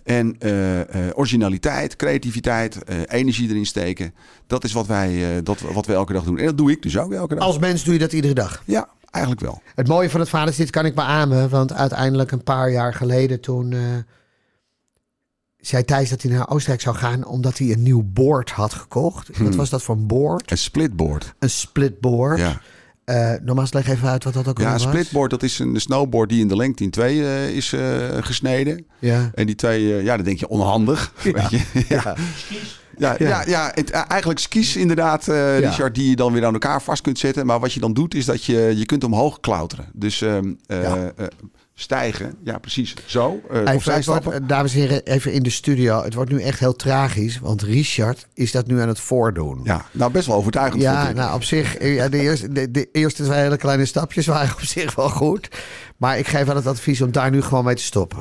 En 0.10 0.36
eh, 0.40 0.80
eh, 0.80 1.18
originaliteit, 1.18 1.96
creativiteit, 1.96 2.84
eh, 2.84 2.98
energie 3.08 3.50
erin 3.50 3.66
steken. 3.66 4.14
Dat 4.48 4.64
is 4.64 4.74
wat 4.74 4.88
wij, 4.88 5.44
dat, 5.44 5.60
wat 5.60 5.86
we 5.86 5.94
elke 5.94 6.14
dag 6.14 6.24
doen. 6.24 6.38
En 6.38 6.46
dat 6.46 6.58
doe 6.58 6.72
ik 6.72 6.82
dus 6.82 6.98
ook 6.98 7.12
elke 7.12 7.36
dag. 7.36 7.44
Als 7.44 7.60
mens 7.60 7.84
doe 7.84 7.94
je 7.94 8.00
dat 8.00 8.14
iedere 8.14 8.34
dag. 8.34 8.64
Ja, 8.66 8.88
eigenlijk 9.10 9.46
wel. 9.46 9.62
Het 9.76 9.88
mooie 9.88 10.10
van 10.10 10.20
het 10.20 10.30
verhaal 10.30 10.48
is, 10.48 10.56
dit 10.56 10.70
kan 10.70 10.86
ik 10.86 10.96
beamen. 10.96 11.50
Want 11.50 11.74
uiteindelijk 11.74 12.32
een 12.32 12.44
paar 12.44 12.72
jaar 12.72 12.94
geleden 12.94 13.40
toen... 13.40 13.76
zei 15.58 15.86
Thijs 15.86 16.10
dat 16.10 16.22
hij 16.22 16.32
naar 16.32 16.50
Oostenrijk 16.50 16.82
zou 16.82 16.96
gaan... 16.96 17.26
omdat 17.26 17.58
hij 17.58 17.72
een 17.72 17.84
nieuw 17.84 18.04
board 18.06 18.52
had 18.52 18.74
gekocht. 18.74 19.30
Hmm. 19.34 19.46
Wat 19.46 19.56
was 19.56 19.70
dat 19.70 19.84
voor 19.84 19.96
een 19.96 20.08
board? 20.08 20.52
Een 20.52 20.58
splitboard. 20.58 21.34
Een 21.40 21.50
splitboard. 21.50 22.40
Ja, 22.40 22.62
Eh 23.10 23.34
nogmaals, 23.44 23.74
leg 23.74 23.88
even 23.88 24.10
uit 24.10 24.24
wat 24.24 24.34
dat 24.34 24.48
ook 24.48 24.58
ja 24.58 24.64
alweer 24.64 24.80
een 24.80 24.86
was. 24.86 24.96
splitboard 24.96 25.30
dat 25.32 25.44
is 25.44 25.60
een 25.60 25.82
snowboard 25.82 26.30
die 26.30 26.42
in 26.42 26.48
de 26.48 26.56
lengte 26.56 26.84
in 26.84 26.90
twee 26.90 27.24
eh, 27.26 27.50
is 27.50 27.74
eh, 27.74 27.82
gesneden. 28.20 28.86
Ja. 29.00 29.32
En 29.34 29.46
die 29.46 29.56
twee, 29.56 30.04
ja, 30.04 30.16
dan 30.16 30.26
denk 30.26 30.40
je 30.40 30.48
onhandig. 30.48 31.14
Weet 31.24 31.50
je? 31.50 31.62
ja. 31.88 32.16
Ja, 32.98 33.16
Ja. 33.20 33.28
ja. 33.28 33.44
Ja, 33.48 33.72
het, 33.74 33.90
eigenlijk 33.92 34.40
skis 34.40 34.76
inderdaad, 34.76 35.26
Ja. 35.26 35.58
Richard, 35.58 35.96
die 35.96 36.10
je 36.10 36.16
dan 36.16 36.34
weer 36.34 36.46
aan 36.46 36.54
elkaar 36.54 36.82
vast 36.82 37.02
kunt 37.02 37.20
zetten. 37.20 37.46
Maar 37.46 37.60
wat 37.60 37.74
je 37.74 37.80
dan 37.80 37.94
doet, 37.94 38.14
is 38.14 38.26
dat 38.26 38.44
je, 38.44 38.74
je 38.78 38.86
kunt 38.86 39.04
omhoog 39.04 39.40
klauteren. 39.40 39.86
Dus 39.94 40.22
ehm, 40.22 40.54
eh, 40.66 40.82
Ja. 40.82 41.12
Stijgen, 41.82 42.36
ja 42.44 42.58
precies, 42.58 42.94
zo. 43.06 43.42
eh 43.52 43.60
Even, 43.60 43.74
opzij 43.76 44.02
stappen. 44.02 44.48
dames 44.48 44.74
en 44.74 44.80
heren, 44.80 45.04
even 45.06 45.32
in 45.34 45.44
de 45.44 45.50
studio. 45.50 46.04
Het 46.04 46.14
wordt 46.14 46.32
nu 46.32 46.42
echt 46.42 46.60
heel 46.60 46.76
tragisch, 46.76 47.40
want 47.40 47.62
Richard 47.62 48.28
is 48.34 48.52
dat 48.52 48.68
nu 48.68 48.82
aan 48.82 48.88
het 48.88 49.00
voordoen. 49.00 49.60
Ja, 49.64 49.86
nou 49.92 50.12
best 50.12 50.28
wel 50.28 50.36
overtuigend 50.36 50.82
Ja, 50.82 51.12
nou 51.12 51.34
op 51.36 51.44
zich, 51.44 51.78
eh, 51.78 51.96
ja, 51.96 52.10
de, 52.10 52.18
eerste, 52.20 52.52
de, 52.52 52.72
de 52.72 52.90
eerste 52.92 53.24
twee 53.24 53.40
hele 53.40 53.58
kleine 53.58 53.86
stapjes 53.86 54.26
waren 54.26 54.54
op 54.54 54.62
zich 54.62 54.96
wel 54.96 55.10
goed. 55.10 55.50
Maar 55.98 56.18
ik 56.18 56.28
geef 56.28 56.46
wel 56.46 56.56
het 56.56 56.68
advies 56.68 57.02
om 57.02 57.12
daar 57.12 57.32
nu 57.32 57.42
gewoon 57.42 57.66
mee 57.66 57.76
te 57.76 57.84
stoppen. 57.84 58.20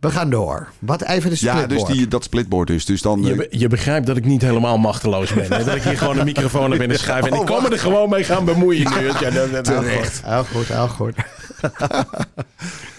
We 0.00 0.10
gaan 0.10 0.30
door. 0.30 0.68
Wat 0.78 1.02
even 1.02 1.30
de 1.30 1.36
ja, 1.40 1.52
splitboard. 1.52 1.86
dus 1.86 1.96
die, 1.96 2.08
dat 2.08 2.24
splitboard 2.24 2.68
dus. 2.68 2.84
Dus 2.84 3.02
dan... 3.02 3.22
Je, 3.22 3.46
eh, 3.48 3.60
je 3.60 3.68
begrijpt 3.68 4.06
dat 4.06 4.16
ik 4.16 4.24
niet 4.24 4.42
helemaal 4.42 4.78
machteloos 4.78 5.32
ben. 5.34 5.52
Hè? 5.52 5.64
Dat 5.64 5.74
ik 5.74 5.82
hier 5.82 5.98
gewoon 5.98 6.18
een 6.18 6.24
microfoon 6.24 6.68
naar 6.68 6.78
binnen 6.78 6.98
schuif. 6.98 7.24
En 7.24 7.32
ik 7.32 7.40
Oh, 7.40 7.46
kan 7.46 7.62
me 7.62 7.68
er 7.68 7.78
gewoon 7.78 8.08
mee 8.10 8.24
gaan 8.24 8.44
bemoeien 8.44 8.90
nu. 8.98 9.06
Ja, 9.06 9.30
dat, 9.30 9.50
dat, 9.52 9.64
Terecht. 9.74 10.20
Heel 10.24 10.44
goed, 10.44 10.66
heel 10.68 10.88
goed. 10.88 11.14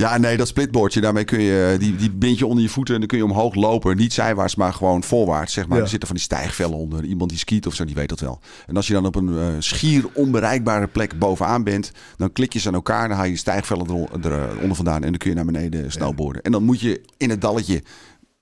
Ja, 0.00 0.18
nee, 0.18 0.36
dat 0.36 0.48
splitboardje, 0.48 1.00
daarmee 1.00 1.24
kun 1.24 1.40
je, 1.40 1.76
die, 1.78 1.96
die 1.96 2.10
bind 2.10 2.38
je 2.38 2.46
onder 2.46 2.62
je 2.62 2.68
voeten 2.68 2.94
en 2.94 3.00
dan 3.00 3.08
kun 3.08 3.18
je 3.18 3.24
omhoog 3.24 3.54
lopen. 3.54 3.96
Niet 3.96 4.12
zijwaarts, 4.12 4.54
maar 4.54 4.72
gewoon 4.72 5.02
voorwaarts, 5.02 5.52
zeg 5.52 5.68
maar. 5.68 5.76
Ja. 5.76 5.82
Er 5.82 5.88
zitten 5.88 6.08
van 6.08 6.16
die 6.16 6.24
stijgvellen 6.24 6.76
onder. 6.76 7.04
Iemand 7.04 7.30
die 7.30 7.38
skiet 7.38 7.66
of 7.66 7.74
zo, 7.74 7.84
die 7.84 7.94
weet 7.94 8.08
dat 8.08 8.20
wel. 8.20 8.40
En 8.66 8.76
als 8.76 8.86
je 8.86 8.92
dan 8.92 9.06
op 9.06 9.14
een 9.14 9.38
eh, 9.38 9.46
schier 9.58 10.04
onbereikbare 10.14 10.86
plek 10.86 11.18
bovenaan 11.18 11.64
bent, 11.64 11.92
dan 12.16 12.32
klik 12.32 12.52
je 12.52 12.58
ze 12.58 12.68
aan 12.68 12.74
elkaar, 12.74 13.08
dan 13.08 13.16
haal 13.16 13.26
je 13.26 13.36
stijgvellen 13.36 14.08
er, 14.22 14.48
eronder 14.56 14.76
vandaan 14.76 15.02
en 15.02 15.08
dan 15.08 15.18
kun 15.18 15.30
je 15.30 15.36
naar 15.36 15.44
beneden 15.44 15.92
snowboarden. 15.92 16.42
En 16.42 16.52
dan 16.52 16.62
moet 16.62 16.80
je 16.80 17.00
in 17.16 17.30
het 17.30 17.40
dalletje 17.40 17.82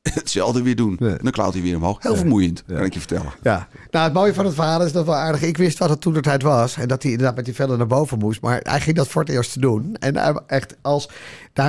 hetzelfde 0.20 0.62
weer 0.62 0.76
doen. 0.76 0.98
En 0.98 1.18
dan 1.22 1.32
klaut 1.32 1.52
hij 1.52 1.62
weer 1.62 1.76
omhoog. 1.76 2.02
Heel 2.02 2.16
vermoeiend, 2.16 2.64
kan 2.66 2.84
ik 2.84 2.92
je 2.92 2.98
vertellen. 2.98 3.32
Ja, 3.42 3.68
nou 3.90 4.04
het 4.04 4.14
mooie 4.14 4.34
van 4.34 4.44
het 4.44 4.54
verhaal 4.54 4.82
is 4.82 4.92
dat 4.92 5.06
wel 5.06 5.14
aardig. 5.14 5.42
Ik 5.42 5.56
wist 5.56 5.78
wat 5.78 5.88
het 5.88 6.00
toen 6.00 6.12
de 6.12 6.20
tijd 6.20 6.42
was. 6.42 6.76
En 6.76 6.88
dat 6.88 7.02
hij 7.02 7.12
inderdaad 7.12 7.36
met 7.36 7.44
die 7.44 7.54
vellen 7.54 7.78
naar 7.78 7.86
boven 7.86 8.18
moest. 8.18 8.40
Maar 8.40 8.60
hij 8.62 8.80
ging 8.80 8.96
dat 8.96 9.08
voor 9.08 9.22
het 9.22 9.30
eerst 9.30 9.60
doen. 9.60 9.94
En 9.94 10.16
hij 10.16 10.40
echt 10.46 10.76
als... 10.82 11.08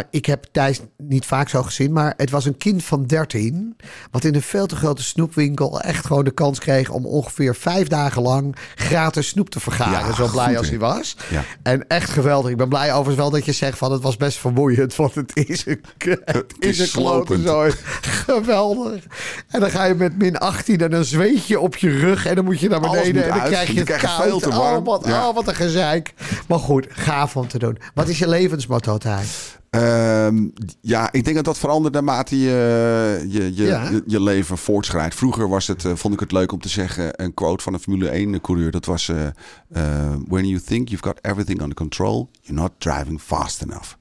Ik 0.09 0.25
heb 0.25 0.45
Thijs 0.51 0.79
niet 0.97 1.25
vaak 1.25 1.49
zo 1.49 1.63
gezien. 1.63 1.91
Maar 1.93 2.13
het 2.17 2.29
was 2.29 2.45
een 2.45 2.57
kind 2.57 2.83
van 2.83 3.05
13. 3.05 3.75
Wat 4.11 4.23
in 4.23 4.35
een 4.35 4.41
veel 4.41 4.65
te 4.65 4.75
grote 4.75 5.03
snoepwinkel 5.03 5.81
echt 5.81 6.05
gewoon 6.05 6.23
de 6.23 6.31
kans 6.31 6.59
kreeg... 6.59 6.89
om 6.89 7.05
ongeveer 7.05 7.55
vijf 7.55 7.87
dagen 7.87 8.21
lang 8.21 8.55
gratis 8.75 9.27
snoep 9.27 9.49
te 9.49 9.59
vergaren. 9.59 10.07
Ja, 10.07 10.13
zo 10.15 10.27
blij 10.27 10.47
goed, 10.47 10.57
als 10.57 10.69
hij 10.69 10.79
was. 10.79 11.15
Ja. 11.29 11.43
En 11.63 11.87
echt 11.87 12.09
geweldig. 12.09 12.51
Ik 12.51 12.57
ben 12.57 12.69
blij 12.69 12.89
overigens 12.89 13.15
wel 13.15 13.29
dat 13.29 13.45
je 13.45 13.51
zegt 13.51 13.77
van 13.77 13.91
het 13.91 14.01
was 14.01 14.17
best 14.17 14.37
vermoeiend. 14.37 14.95
Want 14.95 15.15
het 15.15 15.31
is 15.33 15.65
een, 15.65 15.81
het 16.25 16.53
is 16.59 16.69
is 16.69 16.79
een 16.79 16.87
slopend. 16.87 17.45
zooi. 17.45 17.71
Geweldig. 18.25 19.03
En 19.47 19.59
dan 19.59 19.69
ga 19.69 19.83
je 19.83 19.93
met 19.95 20.17
min 20.17 20.37
18 20.37 20.77
en 20.81 20.89
dan 20.91 21.03
zweet 21.05 21.47
je 21.47 21.59
op 21.59 21.75
je 21.77 21.89
rug. 21.89 22.25
En 22.25 22.35
dan 22.35 22.45
moet 22.45 22.59
je 22.59 22.69
naar 22.69 22.79
beneden. 22.79 23.23
En 23.23 23.29
dan 23.29 23.39
uit. 23.39 23.51
krijg 23.51 23.67
je 23.67 23.73
Je 23.73 23.79
het 23.79 23.95
koud. 23.95 24.23
veel 24.23 24.39
te 24.39 24.49
warm. 24.49 24.77
Oh, 24.77 24.85
wat, 24.85 25.05
Ja. 25.07 25.27
oh, 25.27 25.35
wat 25.35 25.47
een 25.47 25.55
gezeik. 25.55 26.13
Maar 26.47 26.59
goed, 26.59 26.87
gaaf 26.89 27.35
om 27.37 27.47
te 27.47 27.59
doen. 27.59 27.77
Wat 27.93 28.07
is 28.07 28.19
je 28.19 28.27
levensmotto, 28.27 28.97
Thijs? 28.97 29.57
Ehm, 29.69 30.47
ja, 30.81 31.11
ik 31.11 31.23
denk 31.23 31.35
dat 31.35 31.45
dat 31.45 31.57
verandert 31.57 31.93
naarmate 31.93 32.39
je, 32.39 33.25
je, 33.27 33.55
je, 33.55 33.63
Ja. 33.63 33.89
je, 33.89 34.03
je 34.05 34.21
leven 34.21 34.57
voortschrijdt. 34.57 35.15
Vroeger 35.15 35.49
was 35.49 35.67
het, 35.67 35.85
eh, 35.85 35.95
vond 35.95 36.13
ik 36.13 36.19
het 36.19 36.31
leuk 36.31 36.51
om 36.51 36.59
te 36.59 36.69
zeggen, 36.69 37.23
een 37.23 37.33
quote 37.33 37.63
van 37.63 37.73
een 37.73 37.79
Formule 37.79 38.09
1 38.09 38.41
coureur. 38.41 38.71
Dat 38.71 38.85
was, 38.85 39.09
eh, 39.09 39.25
eh, 39.25 40.15
when 40.27 40.47
you 40.47 40.61
think 40.61 40.87
you've 40.87 41.03
got 41.07 41.19
everything 41.21 41.61
under 41.61 41.75
control, 41.75 42.29
you're 42.41 42.61
not 42.61 42.71
driving 42.77 43.21
fast 43.21 43.61
enough. 43.61 43.93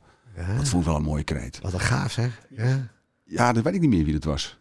Dat 0.57 0.69
vond 0.69 0.83
ik 0.83 0.89
wel 0.89 0.97
een 0.99 1.03
mooie 1.03 1.25
kreet. 1.25 1.59
Wat 1.63 1.73
een 1.73 1.81
gaaf, 1.81 2.13
zeg. 2.13 2.41
Ja. 2.57 2.89
Ja, 3.25 3.53
dat 3.53 3.65
weet 3.65 3.75
ik 3.75 3.81
niet 3.81 3.91
meer 3.91 4.05
wie 4.05 4.13
dat 4.13 4.25
was. 4.25 4.59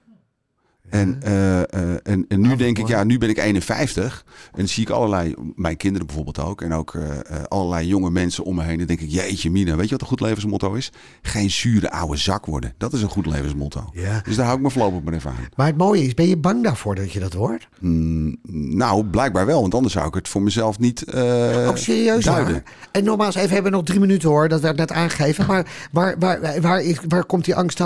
En, 0.90 1.18
eh, 1.22 1.60
eh, 1.62 1.98
en, 2.04 2.26
en 2.28 2.42
nu 2.42 2.56
denk 2.56 2.78
ik, 2.78 2.88
ja, 2.88 3.04
nu 3.04 3.18
ben 3.18 3.30
ik 3.30 3.38
51. 3.38 4.26
En 4.54 4.70
zie 4.70 4.84
ik 4.84 4.90
allerlei, 4.90 5.34
mijn 5.56 5.78
kinderen 5.78 6.08
bijvoorbeeld 6.08 6.40
ook. 6.40 6.62
En 6.62 6.74
ook 6.74 6.96
eh, 6.96 7.04
allerlei 7.48 7.88
jonge 7.88 8.10
mensen 8.10 8.44
om 8.44 8.56
me 8.56 8.64
heen. 8.64 8.78
Dan 8.78 8.88
denk 8.88 9.00
ik, 9.00 9.10
jeetje 9.10 9.52
mina, 9.52 9.76
weet 9.76 9.86
je 9.86 9.92
wat 9.92 10.02
een 10.02 10.08
goed 10.08 10.20
levensmotto 10.22 10.74
is? 10.74 10.92
Geen 11.22 11.50
zure 11.50 11.92
oude 11.92 12.18
zak 12.18 12.46
worden. 12.46 12.74
Dat 12.78 12.94
is 12.94 13.02
een 13.02 13.10
goed 13.10 13.26
levensmotto. 13.26 13.90
Ja. 13.94 14.22
Dus 14.24 14.36
daar 14.36 14.46
hou 14.46 14.58
ik 14.58 14.64
me 14.64 14.72
voorlopig 14.72 15.02
maar 15.04 15.14
even 15.14 15.30
aan. 15.30 15.48
Maar 15.56 15.68
het 15.68 15.78
mooie 15.78 16.04
is, 16.04 16.14
ben 16.14 16.28
je 16.28 16.38
bang 16.38 16.64
daarvoor 16.64 16.96
dat 16.96 17.12
je 17.12 17.20
dat 17.20 17.34
hoort? 17.34 17.68
Mm, 17.80 18.38
nou, 18.78 19.06
blijkbaar 19.06 19.46
wel. 19.46 19.62
Want 19.62 19.74
anders 19.74 19.94
zou 19.94 20.08
ik 20.08 20.14
het 20.14 20.28
voor 20.28 20.42
mezelf 20.42 20.80
niet 20.80 21.06
Ook 21.08 21.68
Oh, 21.68 21.76
serieus 21.76 22.24
duiden. 22.24 22.54
waar? 22.54 22.64
En 22.92 23.04
nogmaals, 23.04 23.36
even, 23.36 23.48
we 23.48 23.54
hebben 23.54 23.72
nog 23.72 23.84
drie 23.84 24.00
minuten 24.00 24.30
hoor. 24.30 24.48
Dat 24.48 24.62
werd 24.62 24.78
net 24.78 24.92
aangegeven. 24.92 25.46
Maar 25.46 25.66
waar, 25.92 26.16
waar, 26.20 26.62
waar, 26.62 26.82
is, 26.82 27.00
waar 27.08 27.26
komt 27.26 27.46
die 27.46 27.56
angst 27.56 27.82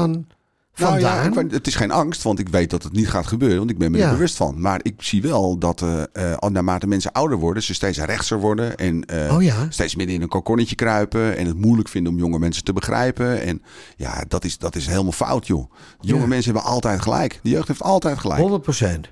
Nou 0.76 1.00
ja, 1.00 1.24
vandaan? 1.24 1.50
het 1.50 1.68
is 1.68 1.76
geen 1.76 1.92
angst, 1.92 2.24
want 2.24 2.40
ik 2.40 2.50
weet 2.50 2.70
dat 2.70 2.84
het 2.84 2.92
niet 2.94 3.10
gaat 3.10 3.28
gebeuren. 3.28 3.58
Want 3.58 3.70
ik 3.70 3.78
ben 3.78 3.92
me 3.92 3.98
Ja. 3.98 4.06
er 4.06 4.12
bewust 4.14 4.36
van. 4.36 4.62
Maar 4.62 4.80
ik 4.84 4.94
zie 4.98 5.22
wel 5.22 5.58
dat 5.58 5.82
eh 5.82 6.04
eh, 6.34 6.38
naarmate 6.50 6.88
mensen 6.88 7.12
ouder 7.12 7.38
worden, 7.38 7.64
ze 7.64 7.74
steeds 7.74 7.98
rechtser 8.00 8.40
worden. 8.40 8.78
En 8.78 9.06
eh, 9.06 9.36
Oh 9.36 9.44
ja. 9.44 9.66
steeds 9.70 9.96
midden 9.96 10.16
in 10.16 10.22
een 10.22 10.28
kokonnetje 10.28 10.76
kruipen. 10.76 11.38
En 11.38 11.46
het 11.46 11.58
moeilijk 11.58 11.90
vinden 11.90 12.12
om 12.14 12.18
jonge 12.20 12.40
mensen 12.40 12.64
te 12.64 12.74
begrijpen. 12.74 13.42
En 13.42 13.62
ja, 13.96 14.24
dat 14.28 14.44
is, 14.46 14.58
dat 14.58 14.76
is 14.76 14.88
helemaal 14.88 15.12
fout, 15.12 15.48
joh. 15.48 15.72
Jonge 16.00 16.28
mensen 16.28 16.54
hebben 16.54 16.72
altijd 16.72 17.02
gelijk. 17.02 17.40
De 17.44 17.50
jeugd 17.50 17.68
heeft 17.68 17.82
altijd 17.84 18.18
gelijk. 18.20 18.40
100 18.40 18.62
procent. 18.62 19.12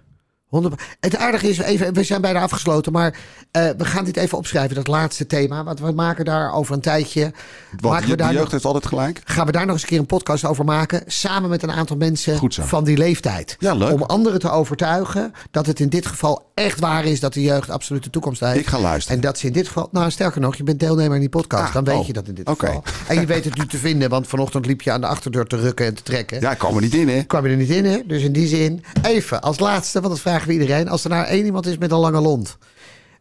Het 1.00 1.18
aardige 1.18 1.50
is, 1.50 1.58
even, 1.58 1.94
we 1.94 2.04
zijn 2.04 2.22
bijna 2.22 2.42
afgesloten, 2.42 2.92
maar 2.92 3.18
eh, 3.52 3.70
we 3.78 3.86
gaan 3.86 4.06
dit 4.06 4.18
even 4.18 4.38
opschrijven, 4.38 4.76
dat 4.76 4.88
laatste 4.88 5.26
thema. 5.26 5.64
Want 5.64 5.80
we 5.80 5.92
maken 5.92 6.26
daar 6.26 6.54
over 6.54 6.74
een 6.74 6.82
tijdje. 6.82 7.22
Want 7.22 7.82
maken 7.82 8.02
de, 8.02 8.12
we 8.12 8.16
de 8.16 8.24
daar 8.24 8.32
jeugd 8.32 8.44
nog, 8.44 8.52
heeft 8.52 8.66
altijd 8.66 8.86
gelijk. 8.86 9.22
gaan 9.26 9.46
we 9.46 9.52
daar 9.52 9.66
nog 9.66 9.74
eens 9.74 9.82
een 9.82 9.88
keer 9.88 10.00
een 10.00 10.06
podcast 10.06 10.46
over 10.46 10.66
maken. 10.66 11.04
Samen 11.08 11.50
met 11.50 11.64
een 11.64 11.72
aantal 11.72 11.98
mensen 11.98 12.52
van 12.52 12.84
die 12.84 12.98
leeftijd. 12.98 13.56
Ja, 13.60 13.74
leuk. 13.74 13.94
Om 13.94 14.02
anderen 14.02 14.40
te 14.40 14.50
overtuigen 14.50 15.34
dat 15.52 15.66
het 15.66 15.80
in 15.80 15.90
dit 15.90 16.06
geval 16.06 16.50
echt 16.54 16.80
waar 16.80 17.06
is 17.06 17.20
dat 17.20 17.34
de 17.34 17.42
jeugd 17.42 17.70
absoluut 17.70 18.04
de 18.04 18.10
toekomst 18.10 18.40
heeft. 18.40 18.60
Ik 18.60 18.68
ga 18.68 18.80
luisteren. 18.80 19.18
En 19.18 19.24
dat 19.24 19.38
ze 19.38 19.48
in 19.48 19.54
dit 19.54 19.68
geval, 19.68 19.90
nou 19.92 20.12
sterker 20.12 20.42
nog, 20.42 20.56
je 20.56 20.64
bent 20.64 20.80
deelnemer 20.80 21.14
in 21.14 21.20
die 21.20 21.30
podcast. 21.30 21.68
Ah, 21.68 21.74
dan 21.74 21.84
weet 21.84 21.96
oh, 21.96 22.08
je 22.08 22.14
dat 22.14 22.28
in 22.28 22.34
dit 22.34 22.48
oké. 22.48 22.66
geval. 22.66 22.84
En 23.08 23.20
je 23.20 23.26
weet 23.26 23.46
het 23.46 23.58
nu 23.58 23.66
te 23.66 23.78
vinden, 23.78 24.10
want 24.10 24.28
vanochtend 24.28 24.66
liep 24.66 24.82
je 24.82 24.92
aan 24.92 25.02
de 25.02 25.08
achterdeur 25.08 25.46
te 25.46 25.56
rukken 25.56 25.86
en 25.86 25.94
te 25.96 26.04
trekken. 26.04 26.42
Ja, 26.42 26.52
ik 26.52 26.58
kwam 26.58 26.76
er 26.76 26.82
niet 26.82 26.94
in, 26.94 27.10
hè? 27.10 27.24
kwam 27.24 27.46
je 27.46 27.52
er 27.52 27.58
niet 27.58 27.70
in, 27.70 27.86
hè? 27.86 28.00
Dus 28.06 28.24
in 28.24 28.32
die 28.32 28.48
zin, 28.48 28.84
even 29.02 29.42
als 29.42 29.60
laatste, 29.60 30.02
want 30.02 30.14
dat 30.14 30.24
vragen 30.39 30.58
we 30.58 30.62
iedereen. 30.62 30.88
Als 30.89 31.04
er 31.04 31.10
nou 31.10 31.25
één 31.25 31.45
iemand 31.45 31.65
is 31.65 31.78
met 31.78 31.91
een 31.91 31.97
lange 31.99 32.19
lont. 32.21 32.58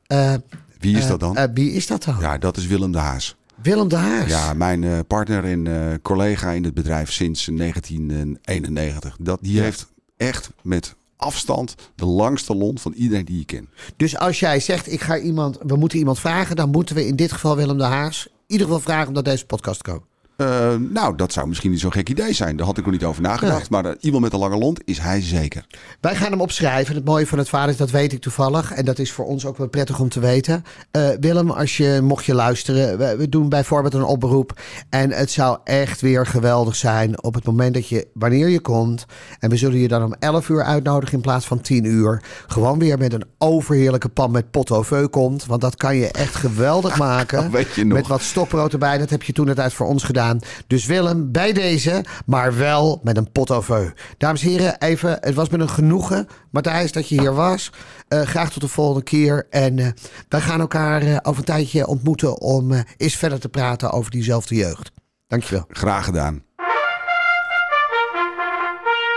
eh, 0.07 0.35
Wie 0.79 0.97
is 0.97 1.03
eh, 1.03 1.09
dat 1.09 1.21
dan? 1.21 1.37
eh, 1.37 1.45
wie 1.55 1.73
is 1.73 1.87
dat 1.87 2.05
dan? 2.05 2.17
ja, 2.21 2.39
dat 2.39 2.57
is 2.57 2.67
Willem 2.67 2.93
de 2.93 2.99
Haas. 2.99 3.37
Willem 3.63 3.89
de 3.89 3.97
Haas. 3.97 4.29
Ja, 4.29 4.55
mijn 4.55 5.07
partner 5.07 5.45
en 5.45 5.99
collega 6.03 6.51
in 6.51 6.65
het 6.65 6.75
bedrijf 6.75 7.13
sinds 7.13 7.45
1991. 7.47 9.17
Dat, 9.21 9.39
die 9.43 9.61
heeft 9.61 9.87
echt 10.17 10.51
met 10.63 10.95
afstand 11.17 11.75
de 11.95 12.05
langste 12.07 12.55
lont 12.55 12.81
van 12.81 12.93
iedereen 12.93 13.25
die 13.25 13.39
je 13.39 13.45
kent. 13.45 13.69
Dus 13.97 14.17
als 14.19 14.41
jij 14.41 14.61
zegt, 14.61 14.93
ik 14.93 15.01
ga 15.01 15.19
iemand, 15.19 15.59
we 15.67 15.77
moeten 15.77 15.99
iemand 15.99 16.19
vragen, 16.19 16.57
dan 16.57 16.71
moeten 16.71 16.95
we 16.95 17.07
in 17.07 17.17
dit 17.17 17.33
geval 17.33 17.57
Willem 17.57 17.79
de 17.79 17.85
Haas 17.85 18.27
in 18.27 18.33
ieder 18.47 18.67
geval 18.67 18.81
vragen 18.83 19.07
om 19.09 19.13
naar 19.15 19.23
deze 19.23 19.47
podcast 19.47 19.85
te 19.85 19.91
komen. 19.91 20.07
Eh, 20.39 20.75
nou, 20.91 21.17
dat 21.17 21.33
zou 21.33 21.49
misschien 21.49 21.71
niet 21.71 21.81
zo'n 21.81 21.93
gek 21.93 22.09
idee 22.09 22.33
zijn. 22.33 22.57
Daar 22.57 22.67
had 22.67 22.79
ik 22.79 22.85
nog 22.85 22.93
niet 22.93 23.05
over 23.05 23.23
nagedacht. 23.23 23.71
Maar 23.71 23.85
eh, 23.85 23.93
iemand 24.01 24.23
met 24.23 24.33
een 24.33 24.39
lange 24.39 24.59
lont 24.59 24.81
is 24.85 24.99
hij 24.99 25.23
zeker. 25.23 25.67
Wij 26.01 26.15
gaan 26.15 26.31
hem 26.31 26.41
opschrijven. 26.41 26.95
Het 26.95 27.05
mooie 27.05 27.27
van 27.27 27.39
het 27.39 27.49
verhaal 27.49 27.69
is, 27.69 27.77
dat 27.77 27.91
weet 27.91 28.13
ik 28.13 28.21
toevallig. 28.21 28.73
En 28.73 28.85
dat 28.85 28.99
is 28.99 29.13
voor 29.13 29.25
ons 29.25 29.47
ook 29.47 29.57
wel 29.57 29.69
prettig 29.69 30.01
om 30.01 30.09
te 30.09 30.21
weten. 30.21 30.65
Eh, 30.91 31.09
Willem, 31.21 31.51
als 31.51 31.77
je, 31.77 32.01
mocht 32.03 32.25
je 32.25 32.35
luisteren. 32.35 32.99
We, 32.99 33.17
we 33.17 33.29
doen 33.29 33.49
bijvoorbeeld 33.49 33.95
een 33.95 34.05
oproep. 34.05 34.61
En 34.91 35.11
het 35.11 35.31
zou 35.31 35.59
echt 35.65 36.01
weer 36.01 36.27
geweldig 36.27 36.77
zijn 36.77 37.23
op 37.23 37.35
het 37.35 37.45
moment 37.45 37.75
dat 37.75 37.89
je, 37.89 38.07
wanneer 38.13 38.49
je 38.49 38.61
komt. 38.61 39.07
En 39.39 39.51
we 39.51 39.57
zullen 39.57 39.79
je 39.79 39.89
dan 39.89 40.05
om 40.05 40.15
11 40.19 40.49
uur 40.49 40.63
uitnodigen 40.63 41.15
in 41.15 41.23
plaats 41.23 41.47
van 41.47 41.61
10 41.61 41.85
uur. 41.85 42.23
Gewoon 42.47 42.79
weer 42.79 42.99
met 42.99 43.13
een 43.13 43.25
overheerlijke 43.39 44.09
pan 44.09 44.31
met 44.31 44.51
pot 44.51 44.71
au 44.71 44.85
feu 44.85 45.07
komt. 45.07 45.47
Want 45.47 45.61
dat 45.61 45.77
kan 45.77 45.97
je 45.97 46.11
echt 46.11 46.35
geweldig 46.35 46.99
maken. 47.09 47.51
Weet 47.51 47.75
je 47.75 47.85
nog. 47.85 47.99
Met 47.99 48.07
wat 48.07 48.23
stokbrood 48.23 48.73
erbij. 48.73 48.99
Dat 48.99 49.11
heb 49.11 49.23
je 49.23 49.33
toen 49.33 49.49
het 49.49 49.61
uit 49.61 49.73
voor 49.73 49.87
ons 49.87 50.05
gedaan. 50.05 50.27
Gedaan. 50.29 50.65
Dus 50.67 50.87
Willem, 50.87 51.33
bij 51.33 51.53
deze, 51.53 52.05
maar 52.27 52.57
wel 52.57 53.01
met 53.03 53.17
een 53.17 53.33
pot 53.33 53.51
au 53.51 53.63
feu. 53.63 53.91
Dames 54.19 54.43
en 54.43 54.49
heren, 54.49 54.81
even, 54.81 55.19
het 55.21 55.35
was 55.35 55.49
met 55.49 55.61
een 55.61 55.69
genoegen, 55.69 56.27
Matthijs, 56.51 56.93
dat 56.93 57.09
je 57.09 57.21
hier 57.21 57.35
was. 57.35 57.73
Eh, 58.09 58.23
graag 58.23 58.51
tot 58.51 58.63
de 58.63 58.69
volgende 58.69 59.03
keer. 59.03 59.47
En 59.51 59.79
eh, 59.79 59.87
wij 60.29 60.41
gaan 60.41 60.61
elkaar 60.61 61.03
eh, 61.03 61.17
over 61.23 61.39
een 61.39 61.45
tijdje 61.45 61.87
ontmoeten 61.87 62.41
om 62.41 62.73
eh, 62.73 62.81
eens 62.97 63.17
verder 63.17 63.41
te 63.41 63.49
praten 63.49 63.91
over 63.91 64.11
diezelfde 64.11 64.55
jeugd. 64.55 64.91
Dankjewel. 65.27 65.65
Graag 65.69 66.05
gedaan. 66.05 66.47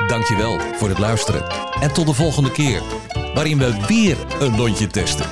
Dankjewel 0.08 0.60
voor 0.60 0.89
het 0.89 1.00
luisteren. 1.00 1.43
En 1.82 1.93
tot 1.93 2.06
de 2.06 2.13
volgende 2.13 2.52
keer, 2.52 2.82
waarin 3.34 3.58
we 3.58 3.86
weer 3.88 4.17
een 4.39 4.58
lontje 4.58 4.88
testen. 4.88 5.26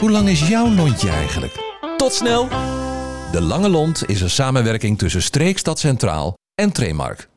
Hoe 0.00 0.10
lang 0.10 0.28
is 0.28 0.48
jouw 0.48 0.74
lontje 0.74 1.10
eigenlijk? 1.10 1.52
Tot 1.96 2.12
snel! 2.12 2.75
De 3.36 3.42
Lange 3.42 3.68
Lont 3.68 4.08
is 4.08 4.20
een 4.20 4.30
samenwerking 4.30 4.98
tussen 4.98 5.22
Streekstad 5.22 5.78
Centraal 5.78 6.34
en 6.54 6.72
Tremark. 6.72 7.28